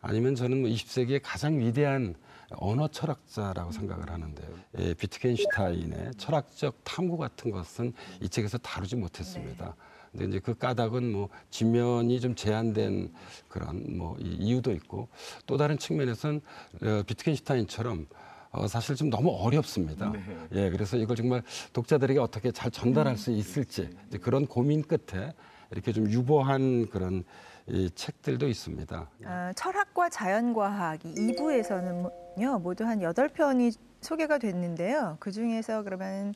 아니면 0.00 0.34
저는 0.34 0.62
뭐 0.62 0.70
20세기의 0.70 1.20
가장 1.22 1.58
위대한 1.58 2.14
언어 2.58 2.88
철학자라고 2.88 3.72
생각을 3.72 4.10
하는데요. 4.10 4.48
예, 4.78 4.94
비트겐슈타인의 4.94 6.12
철학적 6.16 6.76
탐구 6.84 7.16
같은 7.16 7.50
것은 7.50 7.92
이 8.20 8.28
책에서 8.28 8.58
다루지 8.58 8.96
못했습니다. 8.96 9.74
근데 10.12 10.26
이제 10.26 10.38
그 10.38 10.54
까닭은 10.56 11.10
뭐 11.12 11.28
지면이 11.50 12.20
좀 12.20 12.34
제한된 12.34 13.12
그런 13.48 13.96
뭐 13.98 14.16
이- 14.20 14.36
이유도 14.38 14.72
있고 14.72 15.08
또 15.46 15.56
다른 15.56 15.76
측면에서는 15.76 16.40
어, 16.82 17.02
비트겐슈타인처럼 17.06 18.06
어, 18.52 18.68
사실 18.68 18.94
좀 18.94 19.10
너무 19.10 19.30
어렵습니다. 19.30 20.12
예, 20.52 20.70
그래서 20.70 20.96
이걸 20.96 21.16
정말 21.16 21.42
독자들에게 21.72 22.20
어떻게 22.20 22.52
잘 22.52 22.70
전달할 22.70 23.16
수 23.16 23.32
있을지 23.32 23.90
이제 24.08 24.18
그런 24.18 24.46
고민 24.46 24.82
끝에 24.82 25.34
이렇게 25.72 25.92
좀 25.92 26.08
유보한 26.08 26.86
그런 26.88 27.24
이 27.66 27.90
책들도 27.94 28.46
있습니다. 28.46 29.10
아, 29.24 29.52
철학과 29.56 30.08
자연과학 30.08 31.04
이 31.04 31.14
2부에서는요 31.14 32.60
모두 32.60 32.84
한 32.84 33.00
여덟 33.00 33.28
편이 33.28 33.72
소개가 34.00 34.38
됐는데요. 34.38 35.16
그 35.18 35.32
중에서 35.32 35.82
그러면 35.82 36.34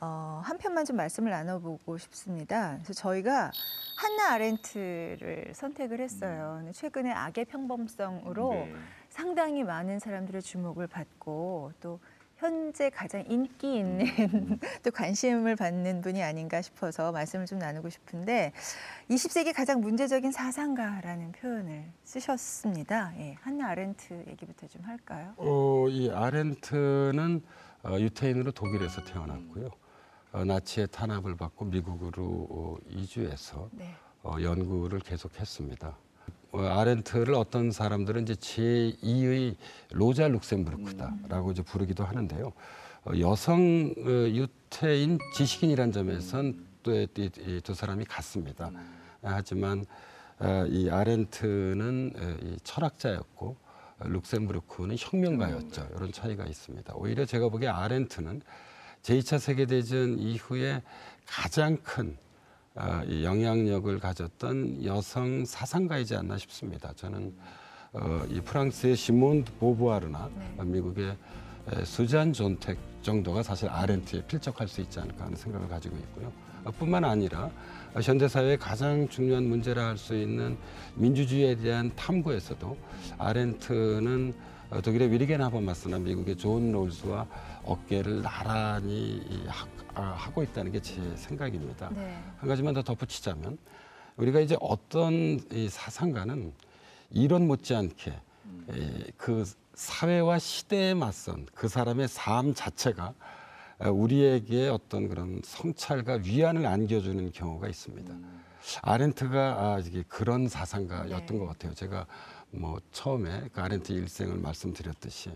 어, 0.00 0.40
한 0.44 0.58
편만 0.58 0.84
좀 0.84 0.96
말씀을 0.96 1.30
나눠보고 1.30 1.98
싶습니다. 1.98 2.74
그래서 2.74 2.92
저희가 2.92 3.50
한나 3.96 4.32
아렌트를 4.32 5.52
선택을 5.54 6.00
했어요. 6.00 6.56
근데 6.58 6.72
최근에 6.72 7.12
악의 7.12 7.46
평범성으로 7.46 8.50
네. 8.50 8.74
상당히 9.10 9.64
많은 9.64 9.98
사람들의 9.98 10.42
주목을 10.42 10.86
받고 10.86 11.72
또 11.80 11.98
현재 12.38 12.88
가장 12.88 13.24
인기 13.28 13.78
있는 13.78 14.06
또 14.84 14.92
관심을 14.92 15.56
받는 15.56 16.02
분이 16.02 16.22
아닌가 16.22 16.62
싶어서 16.62 17.10
말씀을 17.10 17.46
좀 17.46 17.58
나누고 17.58 17.90
싶은데 17.90 18.52
20세기 19.10 19.52
가장 19.54 19.80
문제적인 19.80 20.30
사상가라는 20.30 21.32
표현을 21.32 21.84
쓰셨습니다. 22.04 23.12
예, 23.18 23.36
한나 23.40 23.70
아렌트 23.70 24.24
얘기부터 24.28 24.68
좀 24.68 24.82
할까요? 24.84 25.34
어, 25.36 25.88
이 25.88 26.10
아렌트는 26.10 27.42
어, 27.82 27.98
유태인으로 27.98 28.52
독일에서 28.52 29.02
태어났고요. 29.02 29.70
어, 30.30 30.44
나치의 30.44 30.88
탄압을 30.92 31.36
받고 31.36 31.64
미국으로 31.64 32.46
어, 32.50 32.76
이주해서 32.88 33.68
네. 33.72 33.92
어, 34.22 34.36
연구를 34.40 35.00
계속했습니다. 35.00 35.96
어, 36.50 36.60
아렌트를 36.62 37.34
어떤 37.34 37.70
사람들은 37.70 38.22
이제 38.22 38.34
제2의 38.34 39.56
로자 39.90 40.28
룩셈부르크다라고 40.28 41.52
이제 41.52 41.62
부르기도 41.62 42.04
하는데요. 42.04 42.52
어, 43.04 43.12
여성 43.18 43.94
어, 43.98 44.10
유태인 44.28 45.18
지식인이란 45.34 45.92
점에선 45.92 46.66
또이두 46.82 47.74
사람이 47.74 48.04
같습니다. 48.06 48.70
하지만 49.22 49.84
어, 50.38 50.64
이 50.68 50.88
아렌트는 50.88 52.58
철학자였고 52.62 53.56
어, 53.98 54.08
룩셈부르크는 54.08 54.96
혁명가였죠. 54.98 55.88
이런 55.96 56.12
차이가 56.12 56.46
있습니다. 56.46 56.94
오히려 56.96 57.26
제가 57.26 57.48
보기에 57.48 57.68
아렌트는 57.68 58.40
제2차 59.02 59.38
세계대전 59.38 60.18
이후에 60.18 60.82
가장 61.26 61.76
큰 61.82 62.16
아, 62.80 63.02
이 63.08 63.24
영향력을 63.24 63.98
가졌던 63.98 64.84
여성 64.84 65.44
사상가이지 65.44 66.14
않나 66.14 66.38
싶습니다. 66.38 66.92
저는 66.94 67.34
어, 67.92 68.22
이 68.30 68.40
프랑스의 68.40 68.94
시몬 68.94 69.44
보부아르나 69.58 70.30
어, 70.58 70.62
미국의 70.62 71.16
에, 71.72 71.84
수잔 71.84 72.32
손택 72.32 72.78
정도가 73.02 73.42
사실 73.42 73.68
아렌트에 73.68 74.24
필적할 74.26 74.68
수 74.68 74.80
있지 74.80 75.00
않을까 75.00 75.24
하는 75.24 75.36
생각을 75.36 75.66
가지고 75.68 75.96
있고요. 75.96 76.32
어, 76.64 76.70
뿐만 76.70 77.04
아니라 77.04 77.50
어, 77.94 78.00
현대 78.00 78.28
사회의 78.28 78.56
가장 78.56 79.08
중요한 79.08 79.42
문제라 79.48 79.84
할 79.88 79.96
수 79.96 80.14
있는 80.14 80.56
민주주의에 80.94 81.56
대한 81.56 81.90
탐구에서도 81.96 82.76
아렌트는 83.18 84.34
어, 84.36 84.57
독일의 84.70 85.10
위르겐 85.10 85.40
하버마스나 85.40 85.98
미국의 85.98 86.36
존 86.36 86.72
롤스와 86.72 87.26
어깨를 87.64 88.20
나란히 88.22 89.16
이 89.28 89.46
하- 89.46 89.66
아, 89.94 90.02
하고 90.12 90.42
있다는 90.42 90.70
게 90.72 90.80
제 90.80 91.00
생각입니다. 91.16 91.88
네. 91.94 92.22
한 92.36 92.48
가지만 92.48 92.74
더 92.74 92.82
덧붙이자면 92.82 93.58
우리가 94.16 94.40
이제 94.40 94.56
어떤 94.60 95.40
이 95.52 95.68
사상가는 95.70 96.52
이론 97.10 97.46
못지않게 97.46 98.10
에, 98.70 99.04
그 99.16 99.44
사회와 99.74 100.38
시대에 100.38 100.92
맞선 100.94 101.46
그 101.54 101.68
사람의 101.68 102.06
삶 102.08 102.52
자체가 102.54 103.14
에, 103.80 103.88
우리에게 103.88 104.68
어떤 104.68 105.08
그런 105.08 105.40
성찰과 105.44 106.20
위안을 106.24 106.66
안겨주는 106.66 107.32
경우가 107.32 107.68
있습니다. 107.68 108.14
아렌트가 108.82 109.38
아, 109.38 109.78
이게 109.84 110.04
그런 110.08 110.46
사상가였던 110.46 111.26
네. 111.26 111.38
것 111.38 111.46
같아요. 111.46 111.72
제가 111.74 112.06
뭐 112.50 112.80
처음에 112.92 113.48
그 113.52 113.60
아렌트 113.60 113.92
일생을 113.92 114.38
말씀드렸듯이 114.38 115.30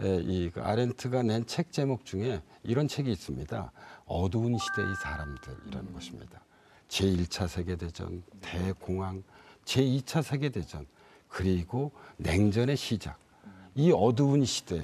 에, 0.00 0.16
이그 0.22 0.60
아렌트가 0.60 1.22
낸 1.22 1.46
책 1.46 1.72
제목 1.72 2.04
중에 2.04 2.42
이런 2.62 2.88
책이 2.88 3.10
있습니다. 3.10 3.72
어두운 4.06 4.58
시대의 4.58 4.88
사람들이라는 5.02 5.92
것입니다. 5.92 6.40
제1차 6.88 7.48
세계대전, 7.48 8.22
대공황, 8.40 9.22
제2차 9.64 10.22
세계대전, 10.22 10.86
그리고 11.28 11.92
냉전의 12.18 12.76
시작. 12.76 13.18
이 13.74 13.90
어두운 13.92 14.44
시대에 14.44 14.80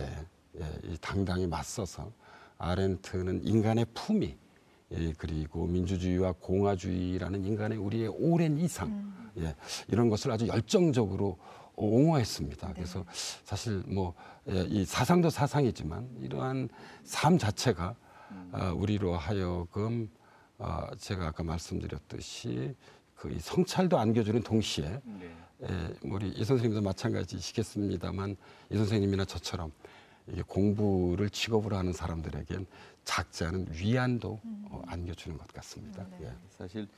예, 0.59 0.67
이 0.85 0.97
당당히 1.01 1.47
맞서서 1.47 2.11
아렌트는 2.59 3.47
인간의 3.47 3.87
품위, 3.95 4.37
예, 4.93 5.13
그리고 5.17 5.67
민주주의와 5.67 6.33
공화주의라는 6.41 7.45
인간의 7.45 7.79
우리의 7.79 8.09
오랜 8.09 8.59
이상, 8.59 9.13
예, 9.39 9.55
이런 9.89 10.09
것을 10.09 10.33
아주 10.33 10.49
열정적으로 10.49 11.39
옹호했습니다. 11.85 12.73
그래서 12.75 13.05
사실 13.45 13.83
뭐 13.87 14.15
이 14.69 14.85
사상도 14.85 15.31
사상이지만 15.31 16.09
이러한 16.21 16.69
삶 17.05 17.39
자체가 17.39 17.95
아, 18.53 18.71
우리로 18.71 19.17
하여금 19.17 20.09
아, 20.59 20.91
제가 20.99 21.29
아까 21.29 21.43
말씀드렸듯이 21.43 22.75
그이 23.15 23.39
성찰도 23.39 23.99
안겨주는 23.99 24.43
동시에 24.43 25.01
네. 25.05 25.37
예, 25.63 26.07
뭐 26.07 26.17
우리 26.17 26.29
이 26.31 26.45
선생님도 26.45 26.81
마찬가지시겠습니다만 26.83 28.37
이 28.71 28.77
선생님이나 28.77 29.27
저처럼 29.27 29.71
이게 30.27 30.43
공부를 30.43 31.29
직업으로 31.29 31.77
하는 31.77 31.93
사람들에겐 31.93 32.67
작지 33.05 33.45
않은 33.45 33.67
위안도 33.73 34.41
어, 34.71 34.83
안겨주는 34.87 35.37
것 35.37 35.47
같습니다. 35.49 36.07
예. 36.23 36.33
사실 36.49 36.89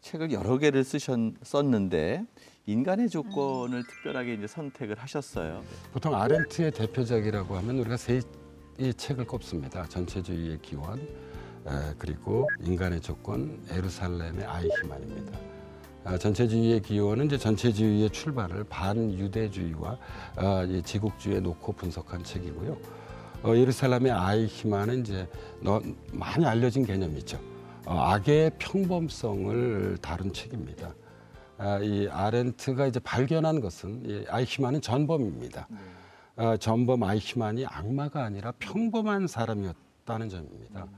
책을 0.00 0.32
여러 0.32 0.58
개를 0.58 0.82
쓰셨, 0.82 1.18
썼는데 1.42 2.24
인간의 2.70 3.08
조건을 3.08 3.82
특별하게 3.86 4.34
이제 4.34 4.46
선택을 4.46 4.96
하셨어요. 4.98 5.62
보통 5.92 6.14
아렌트의 6.14 6.70
대표작이라고 6.72 7.56
하면 7.56 7.78
우리가 7.78 7.96
세 7.96 8.20
이 8.80 8.94
책을 8.94 9.26
꼽습니다. 9.26 9.84
전체주의의 9.88 10.58
기원, 10.62 10.98
에, 11.00 11.94
그리고 11.98 12.48
인간의 12.62 13.02
조건 13.02 13.62
에루살렘의 13.68 14.46
아이히만입니다. 14.46 15.38
아, 16.04 16.16
전체주의의 16.16 16.80
기원은 16.80 17.26
이제 17.26 17.36
전체주의의 17.36 18.08
출발을 18.08 18.64
반유대주의와 18.64 19.98
아, 20.36 20.62
이 20.66 20.80
제국주의에 20.80 21.40
놓고 21.40 21.74
분석한 21.74 22.24
책이고요. 22.24 22.78
어, 23.42 23.54
예루살렘의 23.54 24.12
아이히만은 24.12 25.00
이제 25.00 25.28
너, 25.60 25.82
많이 26.10 26.46
알려진 26.46 26.86
개념이죠. 26.86 27.38
어, 27.84 27.98
악의 27.98 28.52
평범성을 28.58 29.98
다룬 30.00 30.32
책입니다. 30.32 30.94
아, 31.62 31.78
이 31.80 32.08
아렌트가 32.08 32.86
이제 32.86 32.98
발견한 33.00 33.60
것은 33.60 34.02
이 34.06 34.24
아이히만은 34.30 34.80
전범입니다. 34.80 35.68
아, 36.36 36.56
전범 36.56 37.02
아이히만이 37.02 37.66
악마가 37.66 38.24
아니라 38.24 38.52
평범한 38.58 39.26
사람이었다는 39.26 40.30
점입니다. 40.30 40.88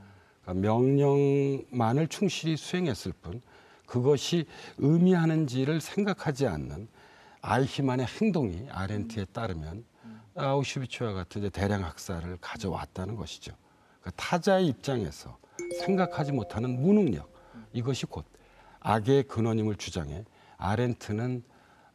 그러니까 0.41 0.61
명령만을 0.65 2.07
충실히 2.07 2.55
수행했을 2.55 3.11
뿐 3.21 3.41
그것이 3.85 4.45
의미하는지를 4.77 5.81
생각하지 5.81 6.47
않는 6.47 6.87
아이히만의 7.41 8.05
행동이 8.05 8.67
아렌트에 8.69 9.25
따르면 9.33 9.83
아우슈비츠와 10.35 11.11
같은 11.11 11.41
이제 11.41 11.49
대량 11.49 11.83
학살을 11.83 12.37
가져왔다는 12.39 13.17
것이죠. 13.17 13.51
그러니까 13.99 14.11
타자의 14.15 14.67
입장에서 14.67 15.37
생각하지 15.81 16.31
못하는 16.31 16.81
무능력 16.81 17.29
이것이 17.73 18.05
곧 18.05 18.23
악의 18.79 19.23
근원임을 19.23 19.75
주장해 19.75 20.23
아렌트는 20.63 21.43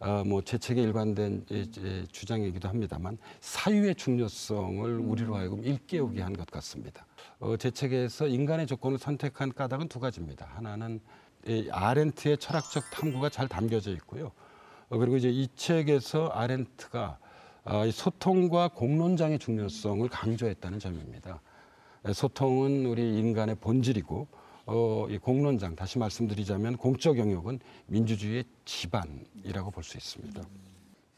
어, 0.01 0.23
뭐 0.25 0.43
제 0.43 0.59
책의 0.59 0.85
일관된 0.85 1.47
이- 1.51 1.69
이 1.77 2.07
주장이기도 2.13 2.69
합니다만 2.69 3.19
사유의 3.41 3.97
중요성을 3.97 4.97
우리로 5.01 5.35
하여금 5.35 5.65
일깨우게 5.65 6.23
한 6.23 6.35
것 6.35 6.47
같습니다. 6.47 7.05
어, 7.41 7.57
제 7.57 7.71
책에서 7.73 8.29
인간의 8.29 8.67
조건을 8.69 8.99
선택한 8.99 9.55
까닭은 9.55 9.89
두 9.89 9.99
가지입니다. 9.99 10.47
하나는 10.55 11.01
이 11.47 11.69
아렌트의 11.73 12.39
철학적 12.39 12.85
탐구가 12.93 13.29
잘 13.31 13.49
담겨져 13.49 13.91
있고요. 13.93 14.31
어, 14.89 14.99
그리고 14.99 15.17
이제 15.17 15.31
이 15.31 15.49
책에서 15.57 16.29
아렌트가 16.29 17.19
어, 17.65 17.85
이 17.85 17.91
소통과 17.91 18.69
공론장의 18.69 19.41
중요성을 19.41 20.09
강조했다는 20.09 20.79
점입니다. 20.79 21.41
에, 22.07 22.13
소통은 22.13 22.87
우리 22.87 23.19
인간의 23.19 23.57
본질이고 23.57 24.29
어, 24.71 25.07
이 25.09 25.17
공론장 25.17 25.75
다시 25.75 25.99
말씀드리자면 25.99 26.77
공적 26.77 27.17
영역은 27.17 27.59
민주주의의 27.87 28.45
기반이라고 28.67 29.71
볼 29.71 29.83
수 29.83 29.97
있습니다. 29.97 30.43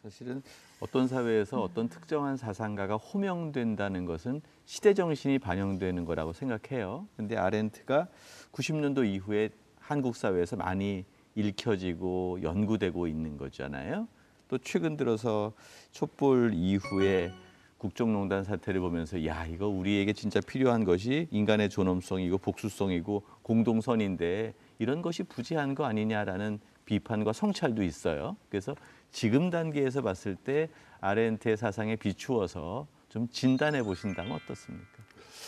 사실은 0.05 0.41
어떤 0.79 1.09
사회에서 1.09 1.61
어떤 1.61 1.89
특정한 1.89 2.37
사상가가 2.37 2.97
호명된다는 2.97 4.05
것은 4.07 4.41
시대 4.67 4.95
정신이 4.95 5.41
반영되는 5.41 6.05
거라고 6.05 6.33
생각해요. 6.33 7.09
근데 7.17 7.37
아렌트가 7.37 8.07
90년도 8.53 9.05
이후에 9.05 9.51
한국 9.81 10.15
사회에서 10.15 10.55
많이 10.55 11.05
읽혀지고 11.35 12.39
연구되고 12.43 13.09
있는 13.09 13.37
거잖아요. 13.37 14.07
또 14.47 14.59
최근 14.59 14.97
들어서 14.97 15.53
촛불 15.91 16.53
이후에 16.55 17.33
국정농단 17.81 18.45
사태를 18.45 18.81
보면서 18.81 19.25
야 19.25 19.47
이거 19.47 19.67
우리에게 19.67 20.13
진짜 20.13 20.39
필요한 20.41 20.85
것이 20.85 21.29
인간의 21.31 21.71
존엄성이고 21.71 22.37
복수성이고 22.39 23.23
공동선인데 23.43 24.53
이런 24.79 25.01
것이 25.01 25.23
부재한 25.23 25.75
거 25.75 25.87
아니냐라는 25.87 26.61
비판과 26.85 27.33
성찰도 27.33 27.83
있어요. 27.83 28.37
그래서 28.51 28.77
지금 29.11 29.49
단계에서 29.49 30.03
봤을 30.03 30.37
때 30.37 30.69
아렌트의 31.01 31.57
사상에 31.57 31.97
비추어서 31.97 32.87
좀 33.09 33.27
진단해 33.29 33.83
보신다면 33.83 34.33
어떻습니까? 34.33 34.87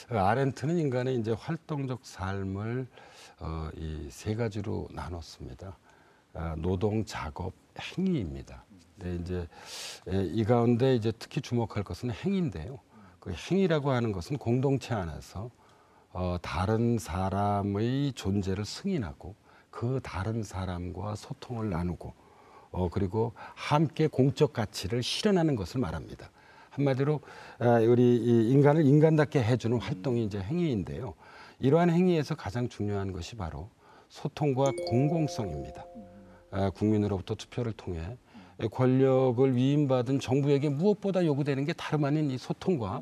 아렌트는 0.09 0.79
인간의 0.79 1.17
이제 1.17 1.33
활동적 1.33 2.01
삶을 2.03 2.87
어, 3.41 3.69
이 3.77 4.09
세 4.11 4.35
가지로 4.35 4.89
나눴습니다. 4.93 5.77
아, 6.35 6.55
노동, 6.59 7.05
작업, 7.05 7.53
행위입니다. 7.79 8.65
네, 8.97 9.17
이제 9.17 9.49
에, 10.09 10.25
이 10.25 10.45
가운데 10.45 10.95
이제 10.95 11.13
특히 11.19 11.41
주목할 11.41 11.83
것은 11.83 12.11
행위인데요. 12.11 12.79
그 13.21 13.33
행위라고 13.33 13.91
하는 13.91 14.13
것은 14.13 14.39
공동체 14.39 14.95
안에서 14.95 15.51
어, 16.13 16.37
다른 16.43 16.99
사람의 16.99 18.13
존재를 18.15 18.65
승인하고 18.65 19.35
그 19.71 20.01
다른 20.03 20.43
사람과 20.43 21.15
소통을 21.15 21.71
나누고 21.71 22.15
어, 22.73 22.89
그리고 22.89 23.33
함께 23.55 24.07
공적 24.07 24.53
가치를 24.53 25.03
실현하는 25.03 25.57
것을 25.57 25.81
말합니다. 25.81 26.31
한마디로 26.71 27.21
아, 27.59 27.79
우리 27.81 28.17
이 28.17 28.51
인간을 28.51 28.85
인간답게 28.87 29.43
해주는 29.43 29.79
활동이 29.79 30.25
이제 30.25 30.41
행위인데요. 30.41 31.15
이러한 31.61 31.91
행위에서 31.91 32.35
가장 32.35 32.69
중요한 32.69 33.13
것이 33.13 33.37
바로 33.37 33.69
소통과 34.09 34.73
공공성입니다. 34.89 35.85
아, 36.53 36.71
국민으로부터 36.71 37.35
투표를 37.35 37.73
통해 37.73 38.17
권력을 38.71 39.57
위임받은 39.57 40.21
정부에게 40.21 40.69
무엇보다 40.69 41.25
요구되는 41.27 41.65
게 41.65 41.73
다름 41.73 42.05
아닌 42.05 42.31
이 42.31 42.39
소통과 42.39 43.01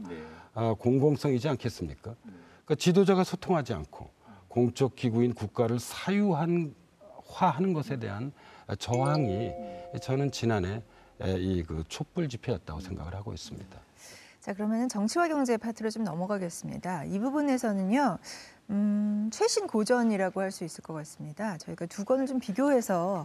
아, 0.54 0.74
공공성이지 0.78 1.48
않겠습니까? 1.48 2.14
그러니까 2.22 2.74
지도자가 2.76 3.24
소통하지 3.24 3.74
않고 3.74 4.08
공적 4.48 4.96
기구인 4.96 5.34
국가를 5.34 5.78
사유화하는 5.78 6.72
것에 7.74 7.98
대한 7.98 8.32
저항이 8.78 9.50
저는 10.00 10.30
지난해 10.30 10.82
이 11.22 11.62
그 11.66 11.84
촛불 11.88 12.28
집회였다고 12.28 12.80
생각을 12.80 13.14
하고 13.14 13.32
있습니다. 13.34 13.78
자, 14.40 14.54
그러면 14.54 14.88
정치와 14.88 15.28
경제 15.28 15.58
파트로 15.58 15.90
좀 15.90 16.02
넘어가겠습니다. 16.04 17.04
이 17.04 17.18
부분에서는요, 17.18 18.18
음, 18.70 19.28
최신 19.32 19.66
고전이라고 19.66 20.40
할 20.40 20.50
수 20.50 20.64
있을 20.64 20.82
것 20.82 20.92
같습니다. 20.94 21.56
저희가 21.58 21.86
두 21.86 22.04
권을 22.04 22.26
좀 22.26 22.38
비교해서 22.38 23.24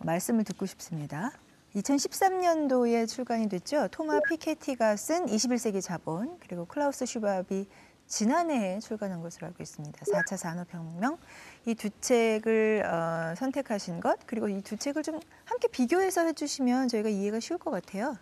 말씀을 0.00 0.44
듣고 0.44 0.66
싶습니다. 0.66 1.32
2013년도에 1.74 3.06
출간이 3.08 3.48
됐죠. 3.48 3.88
토마 3.90 4.20
피케티가 4.28 4.96
쓴 4.96 5.26
21세기 5.26 5.82
자본, 5.82 6.38
그리고 6.40 6.64
클라우스 6.64 7.04
슈밥이 7.04 7.66
지난해에 8.06 8.78
출간한 8.78 9.20
것으로 9.20 9.48
알고 9.48 9.62
있습니다. 9.62 10.04
4차 10.06 10.36
산업혁명. 10.36 11.18
이 11.66 11.74
두 11.74 11.90
책을 12.00 12.84
어, 12.86 13.34
선택하신 13.36 14.00
것, 14.00 14.18
그리고 14.26 14.48
이 14.48 14.62
두 14.62 14.76
책을 14.76 15.02
좀 15.02 15.20
함께 15.44 15.68
비교해서 15.68 16.24
해주시면 16.24 16.88
저희가 16.88 17.08
이해가 17.10 17.40
쉬울 17.40 17.58
것 17.58 17.70
같아요. 17.70 18.16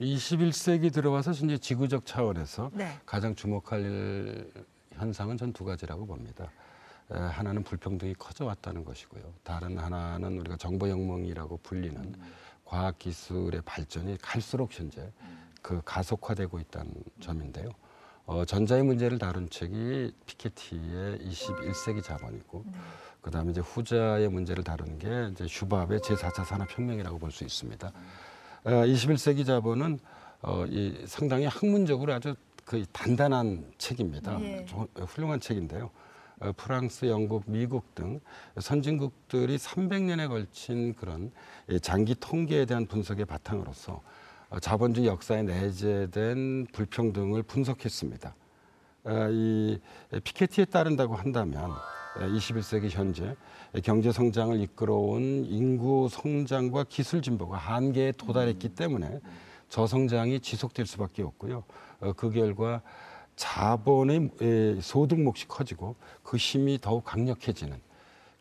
21세기 0.00 0.92
들어와서 0.92 1.32
이제 1.32 1.58
지구적 1.58 2.06
차원에서 2.06 2.70
네. 2.72 2.88
가장 3.04 3.34
주목할 3.34 4.46
현상은 5.00 5.36
전 5.36 5.52
두 5.52 5.64
가지라고 5.64 6.06
봅니다. 6.06 6.50
에, 7.10 7.16
하나는 7.18 7.62
불평등이 7.64 8.14
커져왔다는 8.14 8.84
것이고요. 8.84 9.22
다른 9.42 9.78
하나는 9.78 10.38
우리가 10.38 10.56
정보혁명이라고 10.56 11.58
불리는 11.62 12.14
과학 12.64 12.98
기술의 12.98 13.62
발전이 13.64 14.18
갈수록 14.22 14.78
현재 14.78 15.10
그 15.62 15.82
가속화되고 15.84 16.60
있다는 16.60 16.92
점인데요. 17.20 17.70
어, 18.26 18.44
전자의 18.44 18.84
문제를 18.84 19.18
다룬 19.18 19.50
책이 19.50 20.12
피케티의 20.26 21.18
21세기 21.18 22.02
자본이고, 22.04 22.64
그 23.20 23.30
다음에 23.30 23.50
이제 23.50 23.60
후자의 23.60 24.28
문제를 24.28 24.62
다루는 24.62 24.98
게 24.98 25.28
이제 25.32 25.46
슈밥의 25.48 25.98
제4차 25.98 26.44
산업혁명이라고 26.44 27.18
볼 27.18 27.32
수 27.32 27.42
있습니다. 27.44 27.88
어, 28.64 28.70
21세기 28.70 29.44
자본은 29.44 29.98
어, 30.42 30.64
이 30.66 31.02
상당히 31.06 31.46
학문적으로 31.46 32.14
아주 32.14 32.34
그 32.70 32.84
단단한 32.92 33.64
책입니다. 33.78 34.40
예. 34.42 34.64
조- 34.64 34.86
훌륭한 34.96 35.40
책인데요. 35.40 35.90
어, 36.38 36.52
프랑스, 36.56 37.06
영국, 37.06 37.42
미국 37.48 37.96
등 37.96 38.20
선진국들이 38.60 39.56
300년에 39.58 40.28
걸친 40.28 40.94
그런 40.94 41.32
이 41.68 41.80
장기 41.80 42.14
통계에 42.14 42.66
대한 42.66 42.86
분석의 42.86 43.24
바탕으로서 43.24 44.00
어, 44.50 44.60
자본주의 44.60 45.08
역사에 45.08 45.42
내재된 45.42 46.68
불평등을 46.72 47.42
분석했습니다. 47.42 48.36
어, 49.02 49.28
이 49.32 49.80
피케티에 50.22 50.66
따른다고 50.66 51.16
한다면 51.16 51.72
21세기 52.14 52.90
현재 52.90 53.34
경제 53.82 54.12
성장을 54.12 54.60
이끌어온 54.60 55.44
인구 55.44 56.08
성장과 56.08 56.84
기술 56.88 57.20
진보가 57.20 57.56
한계에 57.56 58.12
도달했기 58.12 58.68
때문에 58.70 59.18
저성장이 59.70 60.40
지속될 60.40 60.84
수밖에 60.84 61.22
없고요. 61.22 61.64
어, 62.00 62.12
그 62.12 62.30
결과 62.30 62.82
자본의 63.36 64.30
에, 64.42 64.80
소득 64.82 65.18
몫이 65.18 65.48
커지고 65.48 65.96
그 66.22 66.36
힘이 66.36 66.78
더욱 66.78 67.04
강력해지는 67.04 67.80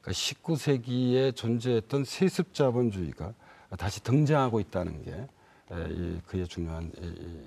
그러니까 0.01 0.11
19세기에 0.11 1.35
존재했던 1.35 2.03
세습 2.03 2.53
자본주의가 2.53 3.33
다시 3.77 4.03
등장하고 4.03 4.59
있다는 4.59 5.03
게 5.03 5.27
그의 6.25 6.47
중요한 6.47 6.91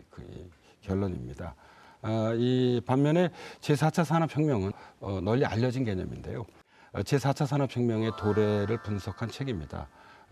그, 0.09 0.23
이 0.23 0.49
결론입니다. 0.83 1.55
아, 2.03 2.35
이 2.37 2.81
반면에 2.85 3.31
제4차 3.61 4.05
산업혁명은 4.05 4.73
어, 5.01 5.21
널리 5.21 5.45
알려진 5.45 5.85
개념인데요. 5.85 6.45
어, 6.93 7.01
제4차 7.01 7.47
산업혁명의 7.47 8.13
도래를 8.19 8.83
분석한 8.83 9.29
책입니다. 9.29 9.89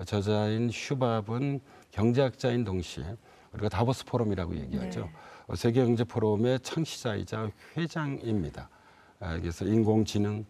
저자인 0.07 0.71
슈밥은 0.71 1.61
경제학자인 1.91 2.65
동시에 2.65 3.17
우리가 3.53 3.69
다보스 3.69 4.05
포럼이라고 4.05 4.57
얘기하죠. 4.57 5.01
네. 5.01 5.11
어, 5.49 5.55
세계 5.57 5.85
경제 5.85 6.05
포럼의 6.05 6.61
창시자이자 6.61 7.51
회장입니다. 7.77 8.69
아, 9.19 9.39
그래서 9.39 9.65
인공지능, 9.65 10.45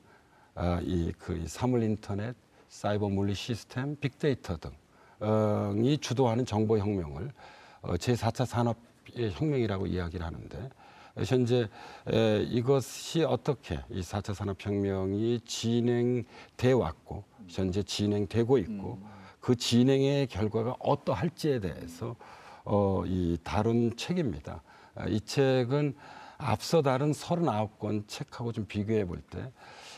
아, 0.55 0.81
이그 0.83 1.45
사물 1.47 1.83
인터넷, 1.83 2.37
사이버 2.69 3.09
물리 3.09 3.35
시스템, 3.35 3.97
빅데이터 3.97 4.57
등이 4.59 5.99
주도하는 5.99 6.45
정보 6.45 6.79
혁명을 6.79 7.33
어, 7.83 7.95
제4차 7.95 8.47
산업의 8.47 9.33
혁명이라고 9.33 9.87
이야기를 9.87 10.25
하는데 10.25 10.71
현재 11.25 11.69
에, 12.09 12.43
이것이 12.43 13.25
어떻게 13.25 13.81
이 13.91 14.01
4차 14.01 14.35
산업혁명이 14.35 15.41
진행돼 15.45 16.73
왔고 16.73 17.25
현재 17.49 17.83
진행되고 17.83 18.59
있고 18.59 19.01
그 19.41 19.57
진행의 19.57 20.29
결과가 20.29 20.77
어떠할지에 20.79 21.59
대해서 21.61 22.15
어, 22.73 23.03
이 23.05 23.37
다룬 23.43 23.97
책입니다. 23.97 24.63
아, 24.95 25.07
이 25.09 25.21
책은 25.21 25.95
앞서 26.39 26.83
다른 26.83 27.11
39권 27.11 28.07
책하고 28.07 28.53
좀 28.53 28.65
비교해 28.67 29.05
볼 29.05 29.21
때 29.29 29.51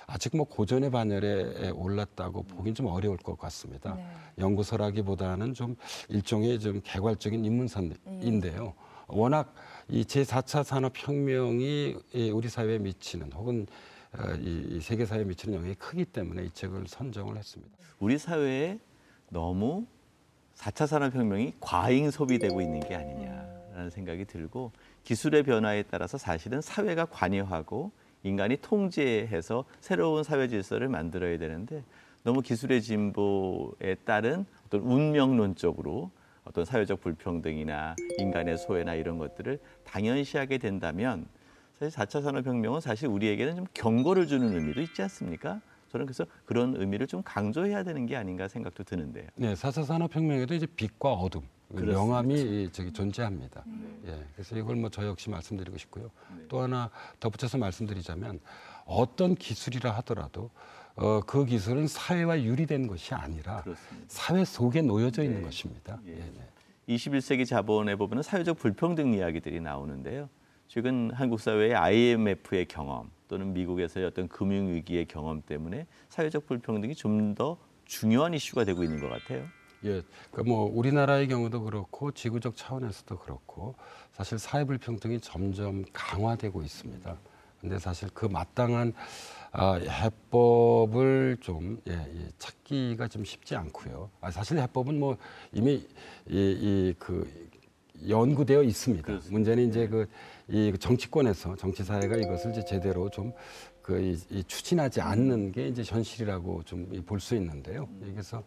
아직 0.06 0.36
뭐 0.36 0.46
고전의 0.46 0.90
반열에 0.90 1.70
올랐다고 1.70 2.42
보긴 2.44 2.74
좀 2.74 2.86
어려울 2.86 3.18
것 3.18 3.38
같습니다. 3.38 3.94
네. 3.94 4.06
연구서라기보다는 4.38 5.54
좀 5.54 5.76
일종의 6.08 6.58
좀 6.60 6.80
개괄적인 6.82 7.44
인문선인데요. 7.44 8.74
워낙 9.08 9.54
이 9.88 10.02
제4차 10.04 10.64
산업혁명이 10.64 11.96
이 12.14 12.30
우리 12.30 12.48
사회에 12.48 12.78
미치는 12.78 13.32
혹은 13.32 13.66
어, 14.14 14.34
이, 14.40 14.76
이 14.76 14.80
세계 14.80 15.04
사회에 15.06 15.24
미치는 15.24 15.56
영향이 15.58 15.74
크기 15.74 16.04
때문에 16.06 16.44
이 16.44 16.50
책을 16.50 16.86
선정을 16.88 17.36
했습니다. 17.36 17.76
우리 17.98 18.16
사회에 18.18 18.78
너무 19.30 19.86
4차 20.56 20.86
산업혁명이 20.86 21.54
과잉 21.60 22.10
소비되고 22.10 22.60
있는 22.60 22.80
게 22.80 22.94
아니냐라는 22.94 23.90
생각이 23.90 24.24
들고 24.24 24.72
기술의 25.04 25.42
변화에 25.42 25.82
따라서 25.84 26.18
사실은 26.18 26.60
사회가 26.60 27.06
관여하고 27.06 27.90
인간이 28.22 28.56
통제해서 28.58 29.64
새로운 29.80 30.22
사회 30.22 30.48
질서를 30.48 30.88
만들어야 30.88 31.38
되는데 31.38 31.82
너무 32.22 32.40
기술의 32.40 32.82
진보에 32.82 33.96
따른 34.04 34.46
어떤 34.66 34.80
운명론적으로 34.82 36.10
어떤 36.44 36.64
사회적 36.64 37.00
불평등이나 37.00 37.96
인간의 38.18 38.58
소외나 38.58 38.94
이런 38.94 39.18
것들을 39.18 39.58
당연시하게 39.84 40.58
된다면 40.58 41.26
사실 41.78 41.98
4차 41.98 42.22
산업혁명은 42.22 42.80
사실 42.80 43.08
우리에게는 43.08 43.56
좀 43.56 43.66
경고를 43.74 44.26
주는 44.26 44.54
의미도 44.54 44.80
있지 44.80 45.02
않습니까? 45.02 45.60
저는 45.92 46.06
그래서 46.06 46.24
그런 46.46 46.74
의미를 46.76 47.06
좀 47.06 47.22
강조해야 47.22 47.82
되는 47.84 48.06
게 48.06 48.16
아닌가 48.16 48.48
생각도 48.48 48.82
드는데요. 48.82 49.26
네, 49.36 49.52
4차 49.52 49.84
산업혁명에도 49.84 50.54
이제 50.54 50.66
빛과 50.66 51.12
어둠, 51.12 51.42
그렇습니다. 51.68 51.98
명암이 51.98 52.70
저기 52.72 52.92
존재합니다. 52.92 53.62
예, 54.06 54.24
그래서 54.34 54.56
이걸 54.56 54.76
뭐 54.76 54.88
저 54.90 55.06
역시 55.06 55.28
말씀드리고 55.28 55.76
싶고요. 55.76 56.10
또 56.48 56.60
하나 56.60 56.90
덧붙여서 57.20 57.58
말씀드리자면 57.58 58.40
어떤 58.86 59.34
기술이라 59.34 59.90
하더라도 59.98 60.50
어, 60.94 61.20
그 61.20 61.44
기술은 61.44 61.86
사회와 61.88 62.42
유리된 62.42 62.86
것이 62.86 63.14
아니라 63.14 63.62
그렇습니다. 63.62 64.06
사회 64.08 64.44
속에 64.44 64.82
놓여져 64.82 65.22
있는 65.22 65.38
네. 65.38 65.44
것입니다. 65.44 65.98
예. 66.06 66.12
예, 66.12 66.16
네. 66.16 66.48
21세기 66.88 67.46
자본에 67.46 67.96
보면 67.96 68.22
사회적 68.22 68.58
불평등 68.58 69.12
이야기들이 69.14 69.60
나오는데요. 69.60 70.28
최근 70.68 71.10
한국 71.12 71.38
사회의 71.40 71.74
IMF의 71.74 72.66
경험 72.66 73.10
또는 73.32 73.54
미국에서의 73.54 74.04
어떤 74.04 74.28
금융 74.28 74.74
위기의 74.74 75.06
경험 75.06 75.40
때문에 75.40 75.86
사회적 76.10 76.46
불평등이 76.46 76.94
좀 76.94 77.34
더 77.34 77.56
중요한 77.86 78.34
이슈가 78.34 78.64
되고 78.64 78.84
있는 78.84 79.00
것 79.00 79.08
같아요. 79.08 79.46
예, 79.86 80.02
그뭐 80.32 80.70
우리나라의 80.74 81.28
경우도 81.28 81.62
그렇고 81.62 82.12
지구적 82.12 82.56
차원에서도 82.58 83.18
그렇고 83.20 83.74
사실 84.12 84.38
사회 84.38 84.64
불평등이 84.64 85.20
점점 85.20 85.82
강화되고 85.94 86.62
있습니다. 86.62 87.16
근데 87.62 87.78
사실 87.78 88.10
그 88.12 88.26
마땅한 88.26 88.92
아, 89.52 89.74
해법을 89.76 91.38
좀 91.40 91.80
예, 91.88 91.92
예, 91.92 92.28
찾기가 92.36 93.08
좀 93.08 93.24
쉽지 93.24 93.56
않고요. 93.56 94.10
아, 94.20 94.30
사실 94.30 94.58
해법은 94.58 95.00
뭐 95.00 95.16
이미 95.52 95.86
이그 96.26 97.50
연구되어 98.08 98.62
있습니다. 98.62 99.06
그렇습니다. 99.06 99.32
문제는 99.32 99.68
이제 99.68 99.86
그 99.88 100.08
이 100.48 100.72
정치권에서 100.78 101.56
정치 101.56 101.84
사회가 101.84 102.16
이것을 102.16 102.50
이제 102.52 102.64
제대로 102.64 103.08
좀 103.10 103.32
그 103.82 104.00
이, 104.00 104.16
이 104.30 104.44
추진하지 104.44 105.00
않는 105.00 105.52
게 105.52 105.68
이제 105.68 105.82
현실이라고 105.84 106.62
좀 106.62 106.82
볼 107.04 107.20
수 107.20 107.34
있는데요. 107.34 107.88
그래서 108.00 108.42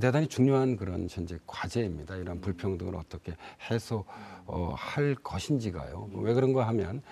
대단히 0.00 0.26
중요한 0.26 0.76
그런 0.76 1.06
현재 1.10 1.38
과제입니다. 1.46 2.16
이런 2.16 2.40
불평등을 2.40 2.96
어떻게 2.96 3.34
해소할 3.70 5.14
것인지가요. 5.22 6.10
왜 6.14 6.34
그런가 6.34 6.66
하면 6.68 7.02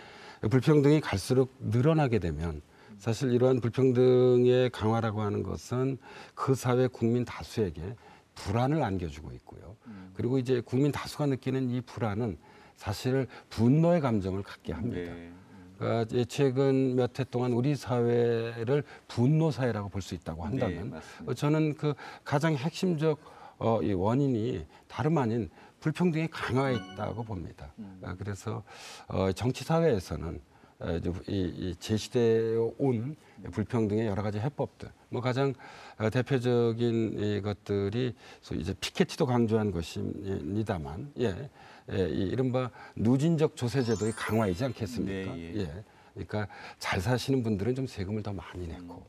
불평등이 0.51 1.01
갈수록 1.01 1.55
늘어나게 1.61 2.19
되면 2.19 2.63
사실 2.99 3.33
이러한 3.33 3.61
불평등의 3.61 4.71
강화라고 4.71 5.21
하는 5.21 5.43
것은 5.43 5.99
그 6.35 6.55
사회 6.55 6.87
국민 6.89 7.25
다수에게 7.25 7.95
불안을 8.35 8.83
안겨주고 8.83 9.33
있고요. 9.33 9.77
그리고 10.15 10.39
이제 10.39 10.61
국민 10.65 10.91
다수가 10.91 11.27
느끼는 11.27 11.71
이 11.71 11.81
불안은 11.81 12.39
사실 12.83 13.27
분노의 13.51 14.01
감정을 14.01 14.43
갖게 14.43 14.73
합니다. 14.73 15.13
네. 15.13 15.33
그러니까 15.77 16.03
이제 16.03 16.25
최근 16.25 16.95
몇 16.97 17.19
해 17.19 17.25
동안 17.25 17.53
우리 17.53 17.75
사회를 17.75 18.85
분노 19.09 19.51
사회라고 19.51 19.89
볼 19.91 20.01
수 20.01 20.15
있다고 20.15 20.49
네, 20.49 20.63
한다면. 20.63 21.01
어, 21.27 21.35
저는 21.35 21.75
그 21.75 21.93
가장 22.25 22.55
핵심적 22.55 23.19
어, 23.59 23.83
이 23.83 23.93
원인이 23.93 24.65
다름 24.87 25.19
아닌 25.19 25.51
불평등이 25.81 26.29
강화해 26.29 26.77
있다고 26.77 27.25
봅니다. 27.25 27.73
음. 27.79 28.01
아, 28.05 28.15
그래서 28.17 28.63
어, 29.09 29.33
정치 29.33 29.65
사회에서는 29.65 30.41
어, 30.81 30.93
이제 30.93 31.13
이, 31.27 31.53
이 31.57 31.75
제시되어 31.81 32.75
온 32.79 33.17
불평등의 33.51 34.07
여러 34.07 34.23
가지 34.23 34.39
해법들, 34.39 34.89
뭐 35.09 35.21
가장 35.21 35.53
어, 35.99 36.09
대표적인 36.11 37.19
이것들이 37.19 38.15
소위 38.41 38.61
이제 38.61 38.75
피케티도 38.81 39.27
강조한 39.27 39.73
것입니다만, 39.73 41.13
예, 41.21 41.51
예, 41.93 42.09
이 42.09 42.23
이른바 42.29 42.71
누진적 42.97 43.57
조세 43.57 43.83
제도의 43.83 44.13
강화이지 44.13 44.65
않겠습니까? 44.65 45.35
네, 45.35 45.55
예. 45.55 45.61
예. 45.61 45.85
그러니까 46.15 46.49
잘 46.79 47.01
사시는 47.01 47.43
분들은 47.43 47.75
좀 47.75 47.87
세금을 47.87 48.23
더 48.23 48.33
많이 48.33 48.67
내고, 48.67 49.07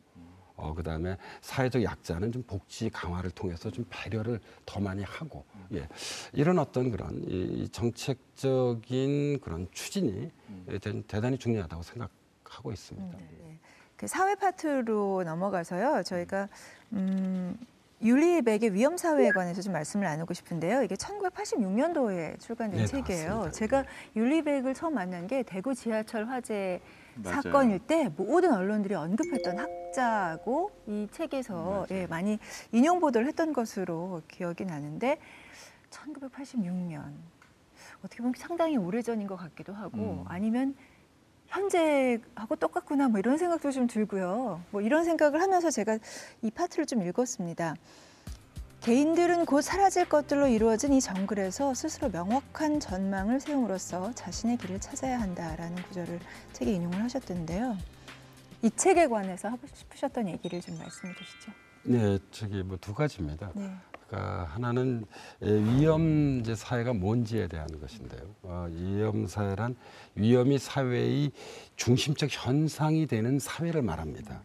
어, 0.55 0.73
그 0.73 0.83
다음에 0.83 1.17
사회적 1.41 1.83
약자는 1.83 2.31
좀 2.31 2.43
복지 2.43 2.89
강화를 2.89 3.31
통해서 3.31 3.71
좀 3.71 3.85
배려를 3.89 4.39
더 4.65 4.79
많이 4.79 5.03
하고, 5.03 5.43
예. 5.73 5.87
이런 6.33 6.59
어떤 6.59 6.91
그런 6.91 7.23
이 7.27 7.67
정책적인 7.69 9.39
그런 9.41 9.67
추진이 9.71 10.31
대- 10.81 11.01
대단히 11.07 11.37
중요하다고 11.37 11.81
생각하고 11.83 12.71
있습니다. 12.71 13.17
네. 13.17 13.59
그 13.97 14.07
사회 14.07 14.35
파트로 14.35 15.23
넘어가서요. 15.25 16.03
저희가 16.03 16.47
음, 16.93 17.57
윤리백의 18.01 18.73
위험 18.73 18.95
사회에 18.95 19.31
관해서 19.31 19.61
좀 19.61 19.73
말씀을 19.73 20.05
나누고 20.05 20.33
싶은데요. 20.33 20.83
이게 20.83 20.95
1986년도에 20.95 22.39
출간된 22.39 22.79
네, 22.79 22.85
책이에요. 22.85 23.29
맞습니다. 23.29 23.51
제가 23.51 23.83
윤리백을 24.15 24.73
처음 24.73 24.95
만난 24.95 25.27
게 25.27 25.43
대구 25.43 25.75
지하철 25.75 26.25
화재 26.25 26.79
맞아요. 27.15 27.41
사건일 27.41 27.79
때 27.79 28.09
모든 28.15 28.53
언론들이 28.53 28.95
언급했던 28.95 29.59
학자고 29.59 30.71
이 30.87 31.07
책에서 31.11 31.87
예, 31.91 32.07
많이 32.07 32.39
인용 32.71 33.01
보도를 33.01 33.27
했던 33.27 33.51
것으로 33.51 34.21
기억이 34.29 34.63
나는데 34.63 35.17
1986년 35.89 37.03
어떻게 37.99 38.17
보면 38.19 38.33
상당히 38.37 38.77
오래전인 38.77 39.27
것 39.27 39.35
같기도 39.35 39.73
하고 39.73 39.97
음. 39.97 40.25
아니면 40.29 40.75
현재하고 41.49 42.55
똑같구나 42.59 43.07
뭐 43.09 43.19
이런 43.19 43.37
생각도 43.37 43.71
좀 43.71 43.87
들고요. 43.87 44.61
뭐 44.71 44.81
이런 44.81 45.03
생각을 45.03 45.41
하면서 45.41 45.69
제가 45.71 45.97
이 46.41 46.51
파트를 46.51 46.85
좀 46.85 47.01
읽었습니다. 47.07 47.75
개인들은 48.81 49.45
곧 49.45 49.61
사라질 49.61 50.07
것들로 50.07 50.47
이루어진 50.47 50.93
이 50.93 51.01
정글에서 51.01 51.73
스스로 51.73 52.09
명확한 52.09 52.79
전망을 52.79 53.39
세움으로써 53.41 54.13
자신의 54.13 54.57
길을 54.57 54.79
찾아야 54.79 55.19
한다라는 55.19 55.75
구절을 55.83 56.19
책에 56.53 56.71
인용을 56.73 57.03
하셨던데요. 57.03 57.77
이 58.61 58.69
책에 58.71 59.07
관해서 59.07 59.49
하고 59.49 59.59
싶으셨던 59.73 60.29
얘기를 60.29 60.61
좀 60.61 60.77
말씀해 60.77 61.13
주시죠. 61.13 61.51
네, 61.83 62.19
저기 62.31 62.61
뭐 62.63 62.77
두 62.77 62.93
가지입니다. 62.93 63.51
네. 63.55 63.69
그러니까 64.09 64.45
하나는 64.45 65.05
예, 65.43 65.51
위험 65.51 66.43
사회가 66.43 66.93
뭔지에 66.93 67.47
대한 67.47 67.67
것인데요. 67.79 68.21
어, 68.41 68.67
위험 68.69 69.27
사회란 69.27 69.75
위험이 70.15 70.57
사회의 70.57 71.31
중심적 71.75 72.29
현상이 72.31 73.05
되는 73.05 73.39
사회를 73.39 73.83
말합니다. 73.83 74.41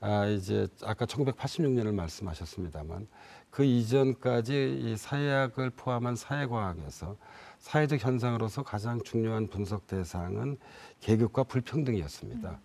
아, 0.00 0.26
이제 0.26 0.66
아까 0.82 1.06
1986년을 1.06 1.94
말씀하셨습니다만 1.94 3.06
그 3.50 3.64
이전까지 3.64 4.80
이 4.82 4.96
사회학을 4.96 5.70
포함한 5.70 6.16
사회과학에서 6.16 7.16
사회적 7.58 8.02
현상으로서 8.02 8.62
가장 8.62 9.02
중요한 9.02 9.46
분석 9.46 9.86
대상은 9.86 10.56
계급과 11.00 11.44
불평등이었습니다. 11.44 12.60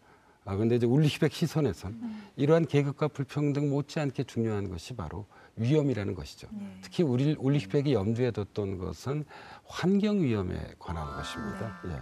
아, 0.46 0.56
근데 0.56 0.76
이제 0.76 0.86
울리히백 0.86 1.34
시선에선 1.34 2.00
이러한 2.36 2.68
계급과 2.68 3.08
불평등 3.08 3.72
못지않게 3.72 4.26
중요한 4.26 4.70
것이 4.70 4.96
바로 4.96 5.26
위험이라는 5.56 6.14
것이죠. 6.14 6.48
네. 6.52 6.68
특히 6.82 7.02
우리 7.04 7.36
울리히백이 7.38 7.94
염두에 7.94 8.32
뒀던 8.32 8.78
것은 8.78 9.24
환경 9.66 10.22
위험에 10.22 10.76
관한 10.78 11.16
것입니다. 11.16 11.82
예. 11.88 12.00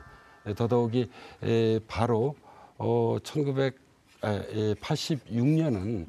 예, 0.49 0.53
더더욱이 0.53 1.09
에, 1.41 1.79
바로 1.87 2.35
어, 2.77 3.15
1986년은 3.23 6.05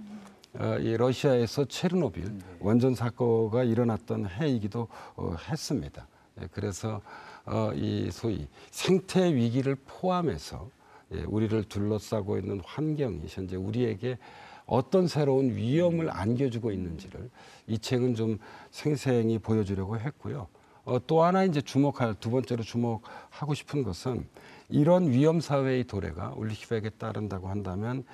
어, 0.54 0.78
이 0.78 0.96
러시아에서 0.96 1.66
체르노빌 1.66 2.32
원전 2.60 2.94
사고가 2.94 3.64
일어났던 3.64 4.28
해이기도 4.28 4.86
어, 5.16 5.34
했습니다. 5.48 6.06
예, 6.40 6.46
그래서 6.52 7.02
어, 7.44 7.72
이 7.74 8.08
소위 8.10 8.48
생태 8.70 9.34
위기를 9.34 9.76
포함해서 9.86 10.66
예, 10.66 10.83
우리를 11.26 11.64
둘러싸고 11.64 12.38
있는 12.38 12.60
환경이 12.64 13.22
현재 13.28 13.56
우리에게 13.56 14.18
어떤 14.66 15.06
새로운 15.06 15.54
위험을 15.54 16.10
안겨주고 16.10 16.72
있는지를 16.72 17.30
이 17.66 17.78
책은 17.78 18.14
좀 18.14 18.38
생생히 18.70 19.38
보여주려고 19.38 19.98
했고요. 19.98 20.48
어, 20.84 20.98
또 21.06 21.22
하나 21.22 21.44
이제 21.44 21.60
주목할 21.60 22.16
두 22.20 22.30
번째로 22.30 22.62
주목하고 22.62 23.54
싶은 23.54 23.82
것은 23.82 24.26
이런 24.68 25.10
위험 25.10 25.40
사회의 25.40 25.84
도래가 25.84 26.34
울리히백에 26.36 26.90
따른다고 26.98 27.48
한다면 27.48 28.04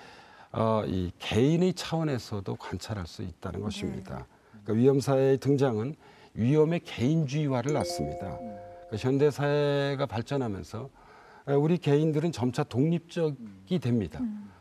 어, 0.52 0.82
이 0.86 1.12
개인의 1.18 1.74
차원에서도 1.74 2.56
관찰할 2.56 3.06
수 3.06 3.22
있다는 3.22 3.60
것입니다. 3.60 4.26
그러니까 4.50 4.72
위험 4.72 5.00
사회의 5.00 5.38
등장은 5.38 5.94
위험의 6.34 6.80
개인주의화를 6.80 7.72
낳습니다. 7.72 8.38
그러니까 8.38 8.96
현대 8.96 9.30
사회가 9.30 10.06
발전하면서 10.06 10.78
에, 10.84 10.99
우리 11.46 11.78
개인들은 11.78 12.32
점차 12.32 12.62
독립적이 12.64 13.78
됩니다. 13.80 14.20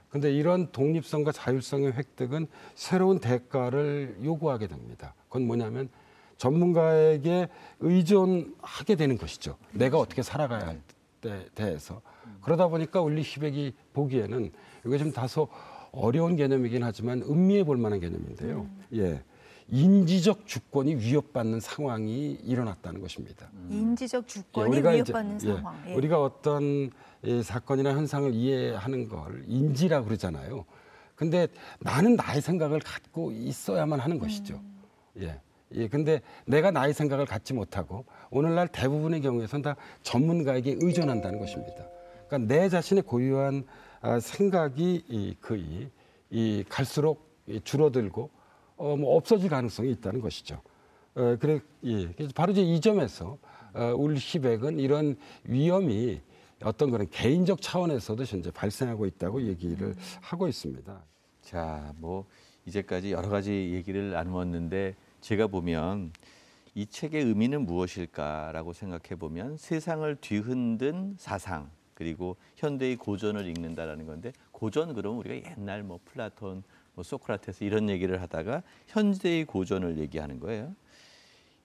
근데 0.10 0.32
이런 0.34 0.72
독립성과 0.72 1.32
자율성의 1.32 1.94
획득은 1.94 2.48
새로운 2.76 3.20
대가를 3.20 4.18
요구하게 4.24 4.68
됩니다. 4.68 5.14
그건 5.28 5.46
뭐냐면 5.46 5.90
전문가에게 6.38 7.50
의존하게 7.80 8.96
되는 8.96 9.18
것이죠. 9.18 9.58
내가 9.72 9.98
어떻게 10.00 10.22
살아가야 10.22 10.66
할 10.68 10.82
때 11.22 11.46
대해서 11.54 12.02
그러다 12.42 12.68
보니까 12.68 13.02
울리 13.02 13.22
히백이 13.22 13.74
보기에는 13.94 14.52
이거 14.86 14.98
좀 14.98 15.12
다소 15.12 15.50
어려운 15.92 16.36
개념이긴 16.36 16.84
하지만 16.84 17.22
음미해 17.24 17.64
볼 17.64 17.78
만한 17.78 18.00
개념인데요. 18.00 18.68
예. 18.94 19.22
인지적 19.72 20.48
주권이 20.48 20.96
위협받는 20.96 21.60
상황이 21.60 22.32
일어났다는 22.44 23.02
것입니다. 23.02 23.50
인지적 23.70 24.24
예, 24.24 24.28
주권이 24.28 24.80
이제, 24.80 24.92
위협받는 24.92 25.40
예, 25.44 25.54
상황. 25.54 25.84
예. 25.88 25.94
우리가 25.94 26.22
어떤 26.22 26.90
이 27.24 27.44
사건이나 27.44 27.92
현상을 27.92 28.34
이해하는 28.34 29.08
걸 29.08 29.44
인지라 29.48 30.04
그러잖아요. 30.04 30.66
근데 31.16 31.48
나는 31.80 32.16
나의 32.16 32.42
생각을 32.42 32.80
갖고 32.80 33.32
있어야만 33.32 34.00
하는 34.00 34.20
것이죠. 34.20 34.60
예. 35.20 35.40
예, 35.76 35.88
근데 35.88 36.22
내가 36.46 36.72
나의 36.72 36.94
생각을 36.94 37.26
갖지 37.26 37.54
못하고 37.54 38.06
오늘날 38.32 38.68
대부분의 38.68 39.22
경우에선 39.22 39.62
다 39.62 39.76
전문가에게 40.02 40.78
의존한다는 40.82 41.40
것입니다. 41.40 41.86
그러니까 42.28 42.54
내 42.54 42.70
자신의 42.70 43.04
고유한 43.04 43.66
아, 44.02 44.20
생각이 44.20 45.04
이, 45.08 45.36
거의 45.42 45.90
이 46.30 46.64
갈수록 46.70 47.30
이 47.48 47.60
줄어들고 47.64 48.30
어, 48.80 48.96
뭐 48.96 49.16
없어질 49.18 49.50
가능성이 49.50 49.92
있다는 49.92 50.22
것이죠. 50.22 50.62
어, 51.16 51.36
그래, 51.40 51.60
예. 51.84 52.08
그래서 52.14 52.32
바로 52.34 52.54
이제 52.54 52.62
이 52.62 52.80
점에서 52.80 53.38
어, 53.74 53.94
울히백은 53.96 54.80
이런 54.80 55.18
위험이 55.44 56.22
어떤 56.64 56.90
그런 56.90 57.08
개인적 57.10 57.62
차원에서도 57.62 58.24
현재 58.24 58.52
발생하고 58.52 59.06
있다고 59.06 59.44
얘기를 59.44 59.96
하고 60.22 60.48
있습니다. 60.48 61.04
자, 61.42 61.94
뭐 61.98 62.26
이제까지 62.66 63.12
여러 63.12 63.30
가지 63.30 63.52
얘기를 63.52 64.12
나누었는데 64.12 64.96
제가 65.22 65.48
보면 65.48 66.12
이 66.74 66.86
책의 66.86 67.24
의미는 67.24 67.66
무엇일까라고 67.66 68.72
생각해 68.72 69.20
보면 69.20 69.58
세상을 69.58 70.16
뒤흔든 70.22 71.16
사상 71.18 71.70
그리고 71.94 72.38
현대의 72.56 72.96
고전을 72.96 73.46
읽는다라는 73.46 74.06
건데 74.06 74.32
고전 74.52 74.94
그러면 74.94 75.20
우리가 75.20 75.52
옛날 75.52 75.84
뭐 75.84 76.00
플라톤, 76.06 76.64
뭐 77.00 77.04
소크라테스 77.06 77.64
이런 77.64 77.90
얘기를 77.90 78.22
하다가 78.22 78.62
현대의 78.88 79.46
고전을 79.46 80.00
얘기하는 80.00 80.42
거예요. 80.42 80.76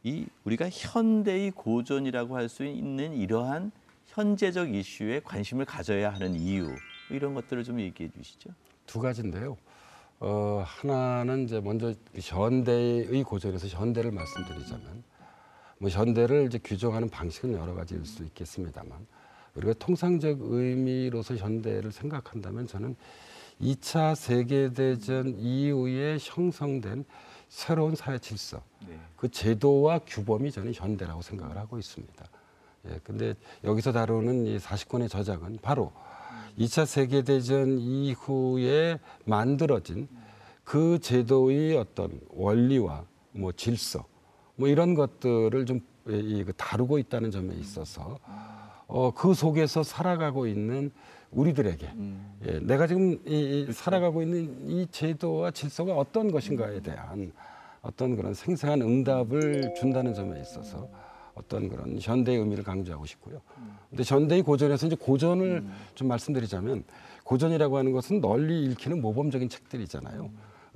이 0.05 0.27
우리가 0.45 0.69
현대의 0.71 1.51
고전이라고 1.51 2.37
할 2.37 2.49
수 2.49 2.65
있는 2.65 3.17
이러한 3.17 3.73
현재적 4.07 4.73
이슈에 4.73 5.21
관심을 5.25 5.65
가져야 5.65 6.13
하는 6.13 6.37
이유 6.37 6.69
이런 7.11 7.35
것들을 7.35 7.65
좀 7.65 7.81
얘기해 7.81 8.11
주시죠. 8.11 8.51
두 8.87 9.01
가지인데요. 9.01 9.57
어, 10.21 10.63
하나는 10.65 11.47
이제 11.47 11.61
먼저 11.61 11.93
현대의 12.15 13.25
고전에서 13.25 13.67
현대를 13.67 14.13
말씀드리자면 14.13 15.03
뭐 15.79 15.91
현대를 15.91 16.47
이제 16.47 16.61
규정하는 16.63 17.09
방식은 17.09 17.55
여러 17.55 17.75
가지일 17.75 18.07
수 18.07 18.23
있겠습니다만 18.23 19.05
우리가 19.57 19.73
통상적 19.81 20.39
의미로서 20.43 21.35
현대를 21.35 21.91
생각한다면 21.91 22.69
저는 22.69 22.95
2차 23.65 24.15
세계대전 24.15 25.39
이후에 25.39 26.19
형성된 26.21 27.05
새로운 27.49 27.95
사회 27.95 28.19
질서, 28.19 28.61
네. 28.87 28.99
그 29.17 29.31
제도와 29.31 30.01
규범이 30.01 30.53
저는 30.53 30.75
현대라고 30.75 31.23
생각을 31.23 31.57
하고 31.57 31.79
있습니다. 31.79 32.25
예, 32.89 33.01
근데 33.03 33.35
여기서 33.63 33.93
다루는 33.93 34.47
이 34.47 34.59
40권의 34.59 35.09
저작은 35.09 35.59
바로 35.63 35.93
2차 36.59 36.85
세계대전 36.85 37.79
이후에 37.79 38.99
만들어진 39.25 40.09
그 40.63 40.99
제도의 40.99 41.77
어떤 41.77 42.21
원리와 42.31 43.05
뭐 43.33 43.53
질서, 43.53 44.05
뭐 44.57 44.69
이런 44.69 44.95
것들을 44.95 45.65
좀 45.65 45.81
이, 46.09 46.19
이, 46.19 46.45
그 46.45 46.53
다루고 46.53 46.99
있다는 46.99 47.31
점에 47.31 47.55
있어서 47.55 48.19
어, 48.87 49.11
그 49.13 49.33
속에서 49.33 49.83
살아가고 49.83 50.47
있는 50.47 50.93
우리들에게. 51.35 51.93
예, 52.47 52.59
내가 52.61 52.87
지금 52.87 53.19
이, 53.27 53.67
이 53.69 53.73
살아가고 53.73 54.23
있는 54.23 54.69
이 54.69 54.87
제도와 54.91 55.51
질서가 55.51 55.95
어떤 55.95 56.31
것인가에 56.31 56.81
대한 56.81 57.33
어떤 57.83 58.17
그런 58.17 58.33
생생한 58.35 58.83
응답을 58.83 59.75
준다는 59.77 60.15
점에 60.15 60.41
있어서 60.41 60.89
어떤 61.35 61.69
그런 61.69 61.99
현대의 62.01 62.39
의미를 62.39 62.65
강조하고 62.65 63.05
싶고요. 63.07 63.41
근데 63.91 64.05
현대의 64.07 64.43
고전에서 64.43 64.87
이제 64.87 64.97
고전을 64.97 65.65
좀 65.95 66.09
말씀드리자면 66.09 66.85
고전이라고 67.25 67.77
하는 67.77 67.93
것은 67.93 68.21
널리 68.21 68.65
읽히는 68.67 69.01
모범적인 69.01 69.49
책들이잖아요. 69.49 70.31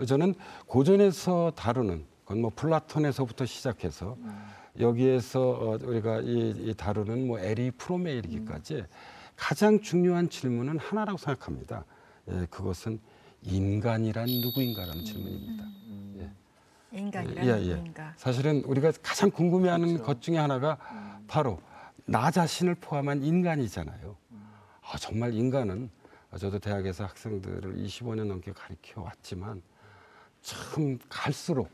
저는 0.07 0.35
고전에서 0.67 1.53
다루는 1.55 2.05
그건 2.25 2.43
뭐 2.43 2.53
플라톤에서부터 2.55 3.47
시작해서 3.47 4.17
여기에서 4.79 5.51
어, 5.51 5.79
우리가 5.83 6.21
이, 6.21 6.55
이 6.59 6.75
다루는 6.77 7.27
뭐 7.27 7.39
에리 7.41 7.71
프롬에 7.71 8.13
이르기까지 8.13 8.85
가장 9.39 9.81
중요한 9.81 10.29
질문은 10.29 10.79
하나라고 10.79 11.17
생각합니다. 11.17 11.85
예, 12.29 12.47
그것은 12.51 12.99
인간이란 13.43 14.27
누구인가라는 14.27 15.05
질문입니다. 15.05 15.65
예. 16.19 16.33
인간이란 16.99 17.47
예, 17.47 17.51
예. 17.51 17.75
누구인가. 17.77 18.15
사실은 18.17 18.65
우리가 18.65 18.93
가장 19.01 19.31
궁금해하는 19.31 20.03
것 20.03 20.21
중에 20.21 20.37
하나가 20.37 20.77
바로 21.29 21.61
나 22.05 22.31
자신을 22.33 22.75
포함한 22.75 23.23
인간이잖아요. 23.23 24.17
아, 24.83 24.99
정말 24.99 25.33
인간은 25.33 25.89
저도 26.37 26.59
대학에서 26.59 27.05
학생들을 27.05 27.77
25년 27.77 28.25
넘게 28.25 28.53
가르쳐 28.53 29.03
왔지만 29.03 29.63
참 30.43 30.99
갈수록 31.09 31.71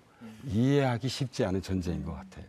이해하기 0.46 1.08
쉽지 1.08 1.44
않은 1.46 1.62
존재인 1.62 2.04
것 2.04 2.12
같아요. 2.12 2.44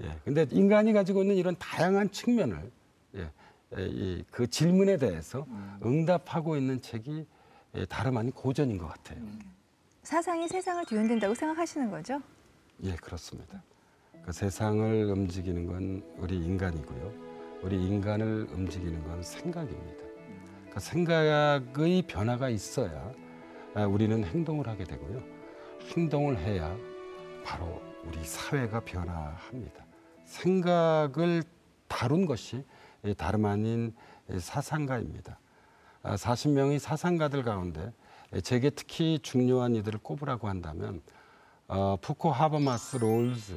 예. 0.00 0.16
근데 0.24 0.46
인간이 0.50 0.94
가지고 0.94 1.22
있는 1.22 1.36
이런 1.36 1.54
다양한 1.58 2.10
측면을 2.12 2.70
예, 3.16 3.20
예, 3.20 3.30
이, 3.76 4.24
그 4.30 4.48
질문에 4.48 4.96
대해서 4.96 5.46
응답하고 5.84 6.56
있는 6.56 6.80
책이 6.80 7.26
예, 7.74 7.84
다름 7.84 8.16
아닌 8.16 8.32
고전인 8.32 8.78
것 8.78 8.88
같아요. 8.88 9.20
사상이 10.02 10.48
세상을 10.48 10.84
뒤흔든다고 10.86 11.34
생각하시는 11.34 11.90
거죠? 11.90 12.20
예, 12.82 12.96
그렇습니다. 12.96 13.62
그 14.24 14.32
세상을 14.32 15.04
움직이는 15.10 15.66
건 15.66 16.02
우리 16.16 16.36
인간이고요. 16.36 17.12
우리 17.62 17.84
인간을 17.86 18.48
움직이는 18.52 19.02
건 19.04 19.22
생각입니다. 19.22 20.04
그 20.70 20.80
생각의 20.80 22.02
변화가 22.06 22.48
있어야 22.48 23.12
아, 23.74 23.84
우리는 23.86 24.24
행동을 24.24 24.66
하게 24.66 24.84
되고요. 24.84 25.22
행동을 25.94 26.38
해야 26.38 26.76
바로 27.44 27.82
우리 28.04 28.24
사회가 28.24 28.80
변화합니다. 28.80 29.84
생각을 30.24 31.42
다룬 31.86 32.26
것이 32.26 32.56
이 32.56 32.62
다름 33.16 33.44
아닌 33.44 33.94
이 34.30 34.38
사상가입니다. 34.38 35.38
아, 36.02 36.16
40명의 36.16 36.78
사상가들 36.78 37.42
가운데 37.42 37.92
제게 38.42 38.70
특히 38.70 39.18
중요한 39.22 39.74
이들을 39.74 40.00
꼽으라고 40.00 40.48
한다면 40.48 41.02
어, 41.66 41.96
푸코 42.00 42.30
하버마스 42.30 42.96
롤즈 42.96 43.54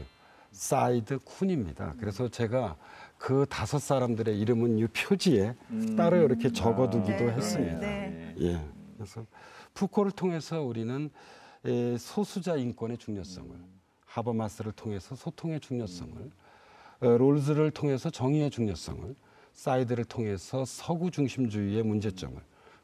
사이드 0.51 1.19
쿤입니다. 1.19 1.97
그래서 1.97 2.27
제가 2.27 2.77
그 3.17 3.45
다섯 3.49 3.79
사람들의 3.79 4.37
이름은 4.39 4.79
이 4.79 4.87
표지에 4.87 5.55
따로 5.95 6.17
이렇게 6.17 6.51
적어두기도 6.51 7.25
네, 7.25 7.31
했습니다. 7.31 7.79
네. 7.79 8.35
예. 8.39 8.65
그래서 8.95 9.25
푸코를 9.73 10.11
통해서 10.11 10.61
우리는 10.61 11.09
에, 11.65 11.97
소수자 11.97 12.55
인권의 12.55 12.97
중요성을, 12.97 13.55
하버마스를 14.05 14.71
통해서 14.73 15.15
소통의 15.15 15.59
중요성을, 15.59 16.31
어, 17.01 17.05
롤즈를 17.07 17.71
통해서 17.71 18.09
정의의 18.09 18.49
중요성을, 18.49 19.15
사이드를 19.53 20.05
통해서 20.05 20.65
서구 20.65 21.11
중심주의의 21.11 21.83
문제점을, 21.83 22.35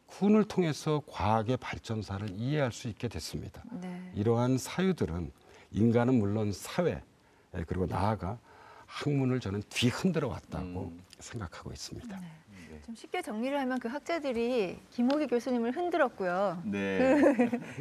쿤을 0.09 0.45
통해서 0.45 1.01
과학의 1.07 1.57
발전사를 1.57 2.29
이해할 2.31 2.71
수 2.71 2.87
있게 2.87 3.07
됐습니다. 3.07 3.63
네. 3.81 4.11
이러한 4.15 4.57
사유들은 4.57 5.31
인간은 5.71 6.13
물론 6.19 6.51
사회 6.53 7.01
예, 7.55 7.63
그리고 7.67 7.85
나아가 7.85 8.37
학문을 8.85 9.39
저는 9.39 9.63
뒤흔들어 9.69 10.27
왔다고 10.29 10.91
음. 10.93 11.01
생각하고 11.19 11.71
있습니다. 11.71 12.19
네. 12.19 12.27
좀 12.85 12.95
쉽게 12.95 13.21
정리를 13.21 13.59
하면 13.59 13.79
그 13.79 13.87
학자들이 13.89 14.79
김호기 14.91 15.27
교수님을 15.27 15.75
흔들었고요. 15.75 16.61
네. 16.65 17.19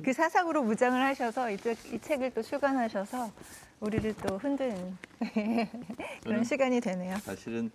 그 0.04 0.12
사상으로 0.12 0.64
무장을 0.64 1.00
하셔서 1.00 1.50
이, 1.50 1.56
책- 1.58 1.92
이 1.92 1.98
책을 2.00 2.32
또 2.32 2.42
출간하셔서 2.42 3.30
우리를 3.78 4.14
또 4.26 4.38
흔드는 4.38 4.96
그런 6.24 6.42
시간이 6.42 6.80
되네요. 6.80 7.16
사실은 7.18 7.70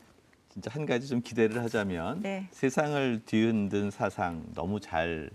진짜 0.52 0.70
한 0.74 0.86
가지 0.86 1.08
좀 1.08 1.22
기대를 1.22 1.64
하자면 1.64 2.22
네. 2.22 2.48
세상을 2.52 3.22
뒤흔든 3.26 3.90
사상 3.90 4.44
너무 4.54 4.82
잘그 4.82 5.32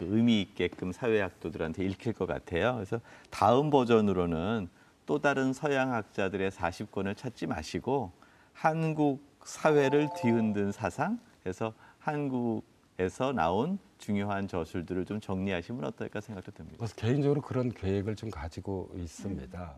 의미 0.00 0.42
있게끔 0.42 0.90
사회학도들한테 0.90 1.84
읽힐 1.84 2.12
것 2.12 2.26
같아요. 2.26 2.74
그래서 2.74 3.00
다음 3.30 3.70
버전으로는 3.70 4.68
또 5.06 5.20
다른 5.20 5.52
서양학자들의 5.52 6.50
40권을 6.50 7.16
찾지 7.16 7.46
마시고 7.46 8.10
한국 8.52 9.22
사회를 9.44 10.08
뒤흔든 10.20 10.72
사상, 10.72 11.20
그래서 11.44 11.72
한국에서 12.00 13.32
나온 13.32 13.78
중요한 13.98 14.48
저술들을 14.48 15.04
좀 15.04 15.20
정리하시면 15.20 15.84
어떨까 15.84 16.20
생각도 16.20 16.50
듭니다. 16.50 16.78
그래서 16.78 16.96
개인적으로 16.96 17.40
그런 17.40 17.70
계획을 17.70 18.16
좀 18.16 18.30
가지고 18.30 18.90
있습니다. 18.96 19.76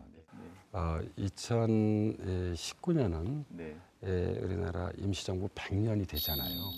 어, 0.71 0.99
2019년은 1.17 3.43
네. 3.49 3.75
예, 4.03 4.39
우리나라 4.41 4.91
임시정부 4.97 5.47
100년이 5.49 6.07
되잖아요. 6.07 6.69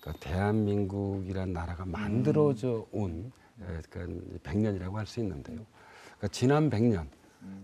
그러니까 0.00 0.24
대한민국이란 0.28 1.52
나라가 1.52 1.84
만들어져 1.84 2.86
온 2.92 3.32
예, 3.60 3.80
그러니까 3.90 4.38
100년이라고 4.42 4.94
할 4.94 5.06
수 5.06 5.20
있는데요. 5.20 5.58
그러니까 6.18 6.28
지난 6.32 6.70
100년 6.70 7.06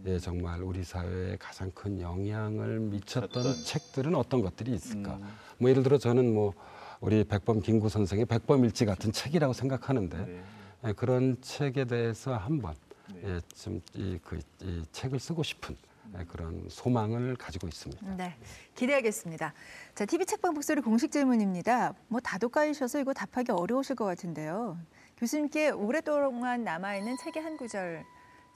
예, 0.07 0.19
정말 0.19 0.63
우리 0.63 0.83
사회에 0.83 1.37
가장 1.39 1.71
큰 1.73 2.01
영향을 2.01 2.81
미쳤던 2.81 3.29
미쳤던. 3.29 3.65
책들은 3.65 4.15
어떤 4.15 4.41
것들이 4.41 4.73
있을까? 4.75 5.17
음. 5.17 5.29
뭐 5.59 5.69
예를 5.71 5.83
들어 5.83 5.99
저는 5.99 6.33
뭐 6.33 6.55
우리 7.01 7.23
백범 7.25 7.61
김구 7.61 7.91
선생의 7.91 8.25
백범일지 8.25 8.87
같은 8.87 9.13
책이라고 9.13 9.53
생각하는데 9.53 10.17
네. 10.25 10.43
예, 10.87 10.93
그런 10.95 11.37
책에 11.43 11.85
대해서 11.85 12.35
한번 12.37 12.75
네. 13.15 13.21
예, 13.25 13.41
좀이 13.55 14.19
그, 14.25 14.41
이 14.63 14.85
책을 14.93 15.19
쓰고 15.19 15.43
싶은 15.43 15.77
예, 16.19 16.25
그런 16.25 16.67
소망을 16.69 17.37
가지고 17.37 17.69
있습니다. 17.69 18.15
네, 18.17 18.37
기대하겠습니다. 18.75 19.53
자, 19.95 20.05
TV 20.05 20.27
책방 20.27 20.55
목소리 20.55 20.81
공식 20.81 21.11
질문입니다. 21.13 21.95
뭐 22.09 22.21
다도가이셔서 22.21 23.01
이거 23.01 23.13
답하기 23.13 23.53
어려우실 23.53 23.97
것 23.97 24.05
같은데요. 24.05 24.79
교수님께 25.19 25.71
오랫동안 25.71 26.65
남아있는 26.65 27.17
책의 27.19 27.43
한 27.43 27.57
구절 27.57 28.05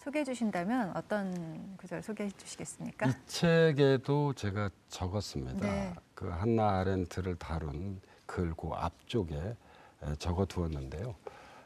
소개해 0.03 0.25
주신다면 0.25 0.93
어떤 0.97 1.77
구절 1.77 2.03
소개해 2.03 2.31
주시겠습니까? 2.31 3.07
이 3.07 3.13
책에도 3.27 4.33
제가 4.33 4.71
적었습니다. 4.89 5.67
네. 5.67 5.93
그 6.15 6.29
한나 6.29 6.81
아렌트를 6.81 7.37
다룬 7.37 8.01
글고 8.27 8.75
앞쪽에 8.77 9.37
에, 9.37 10.15
적어 10.19 10.47
두었는데요. 10.47 11.15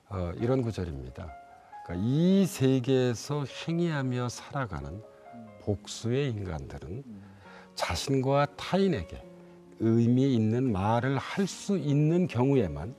어, 0.08 0.32
이런 0.36 0.62
구절입니다. 0.62 1.43
그러니까 1.84 1.94
이 1.96 2.46
세계에서 2.46 3.44
행위하며 3.44 4.28
살아가는 4.28 5.02
복수의 5.60 6.30
인간들은 6.30 7.04
자신과 7.74 8.46
타인에게 8.56 9.22
의미 9.80 10.34
있는 10.34 10.72
말을 10.72 11.18
할 11.18 11.46
수 11.46 11.76
있는 11.76 12.26
경우에만 12.26 12.94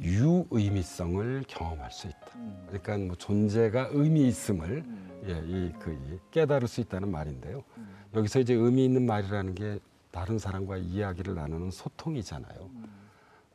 유의미성을 0.00 1.44
경험할 1.46 1.90
수 1.90 2.06
있다. 2.06 2.26
그러니까 2.68 2.96
뭐 2.98 3.16
존재가 3.16 3.90
의미 3.92 4.26
있음을 4.28 4.84
예, 5.26 5.42
이, 5.44 5.72
그, 5.78 5.92
이 5.92 6.18
깨달을 6.30 6.68
수 6.68 6.80
있다는 6.80 7.10
말인데요. 7.10 7.62
여기서 8.14 8.40
이제 8.40 8.54
의미 8.54 8.86
있는 8.86 9.04
말이라는 9.04 9.54
게 9.54 9.78
다른 10.10 10.38
사람과 10.38 10.78
이야기를 10.78 11.34
나누는 11.34 11.70
소통이잖아요. 11.70 12.70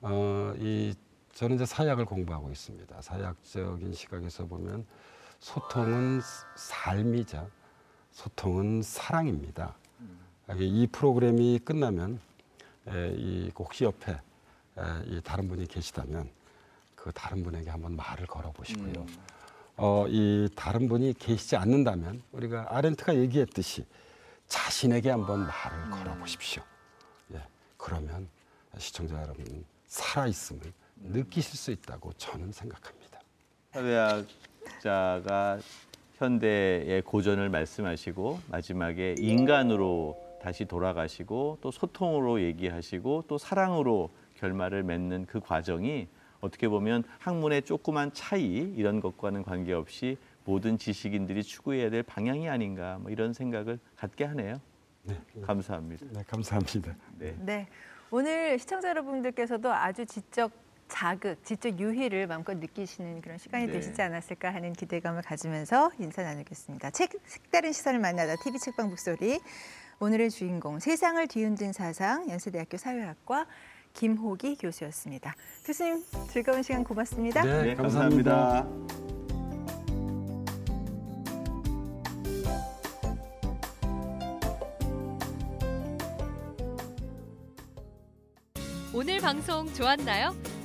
어, 0.01 0.53
이 0.59 0.93
저는 1.35 1.57
이제 1.57 1.65
사약을 1.65 2.05
공부하고 2.05 2.49
있습니다. 2.49 3.01
사약적인 3.01 3.93
시각에서 3.93 4.45
보면 4.45 4.87
소통은 5.41 6.21
삶이자 6.55 7.45
소통은 8.11 8.81
사랑입니다. 8.81 9.75
이 10.57 10.87
프로그램이 10.89 11.59
끝나면 11.59 12.21
에, 12.87 13.13
이 13.17 13.51
혹시 13.57 13.83
옆에 13.83 14.17
이 15.07 15.19
다른 15.25 15.49
분이 15.49 15.67
계시다면 15.67 16.29
그 16.95 17.11
다른 17.11 17.43
분에게 17.43 17.69
한번 17.69 17.97
말을 17.97 18.27
걸어보시고요. 18.27 18.93
음. 19.01 19.17
어, 19.75 20.05
이 20.07 20.47
다른 20.55 20.87
분이 20.87 21.15
계시지 21.15 21.57
않는다면 21.57 22.23
우리가 22.31 22.67
아렌트가 22.69 23.13
얘기했듯이 23.13 23.85
자신에게 24.47 25.09
한번 25.09 25.45
말을 25.47 25.89
걸어보십시오. 25.91 26.63
예, 27.33 27.43
그러면 27.75 28.29
시청자 28.77 29.21
여러분 29.21 29.65
살아 29.85 30.27
있음을 30.27 30.71
느끼실 30.95 31.57
수 31.57 31.71
있다고 31.71 32.13
저는 32.13 32.51
생각합니다. 32.51 33.19
사회학자가 33.71 35.59
현대의 36.15 37.01
고전을 37.01 37.49
말씀하시고 37.49 38.39
마지막에 38.49 39.15
인간으로 39.19 40.17
다시 40.41 40.65
돌아가시고 40.65 41.57
또 41.61 41.71
소통으로 41.71 42.41
얘기하시고 42.41 43.25
또 43.27 43.37
사랑으로 43.37 44.09
결말을 44.35 44.83
맺는 44.83 45.25
그 45.25 45.39
과정이 45.39 46.07
어떻게 46.39 46.67
보면 46.67 47.03
학문의 47.19 47.63
조그만 47.63 48.13
차이 48.13 48.57
이런 48.75 48.99
것과는 48.99 49.43
관계없이 49.43 50.17
모든 50.45 50.77
지식인들이 50.77 51.43
추구해야 51.43 51.89
될 51.89 52.03
방향이 52.03 52.47
아닌가 52.47 52.99
뭐 53.01 53.09
이런 53.11 53.33
생각을 53.33 53.79
갖게 53.95 54.23
하네요. 54.25 54.61
네, 55.03 55.19
감사합니다. 55.41 56.05
네 56.11 56.23
감사합니다. 56.27 56.95
네. 57.17 57.35
네, 57.39 57.67
오늘 58.11 58.59
시청자 58.59 58.89
여러분들께서도 58.89 59.71
아주 59.73 60.05
지적 60.05 60.51
자극, 60.87 61.43
지적 61.43 61.79
유희를 61.79 62.27
마음껏 62.27 62.55
느끼시는 62.57 63.21
그런 63.21 63.37
시간이 63.37 63.67
네. 63.67 63.73
되시지 63.73 64.01
않았을까 64.01 64.53
하는 64.53 64.73
기대감을 64.73 65.21
가지면서 65.23 65.91
인사 65.99 66.21
나누겠습니다. 66.21 66.91
책, 66.91 67.11
색다른 67.25 67.71
시선을 67.71 67.99
만나다 67.99 68.35
TV 68.43 68.59
책방 68.59 68.89
북소리 68.89 69.39
오늘의 69.99 70.29
주인공 70.29 70.79
세상을 70.79 71.25
뒤흔든 71.27 71.73
사상 71.73 72.29
연세대학교 72.29 72.77
사회학과 72.77 73.47
김호기 73.93 74.57
교수였습니다. 74.57 75.35
교수님 75.65 76.03
즐거운 76.29 76.61
시간 76.61 76.83
고맙습니다. 76.83 77.43
네, 77.43 77.63
네, 77.63 77.75
감사합니다. 77.75 78.63
감사합니다. 78.63 79.15
오늘 88.93 89.19
방송 89.19 89.73
좋았나요? 89.73 90.54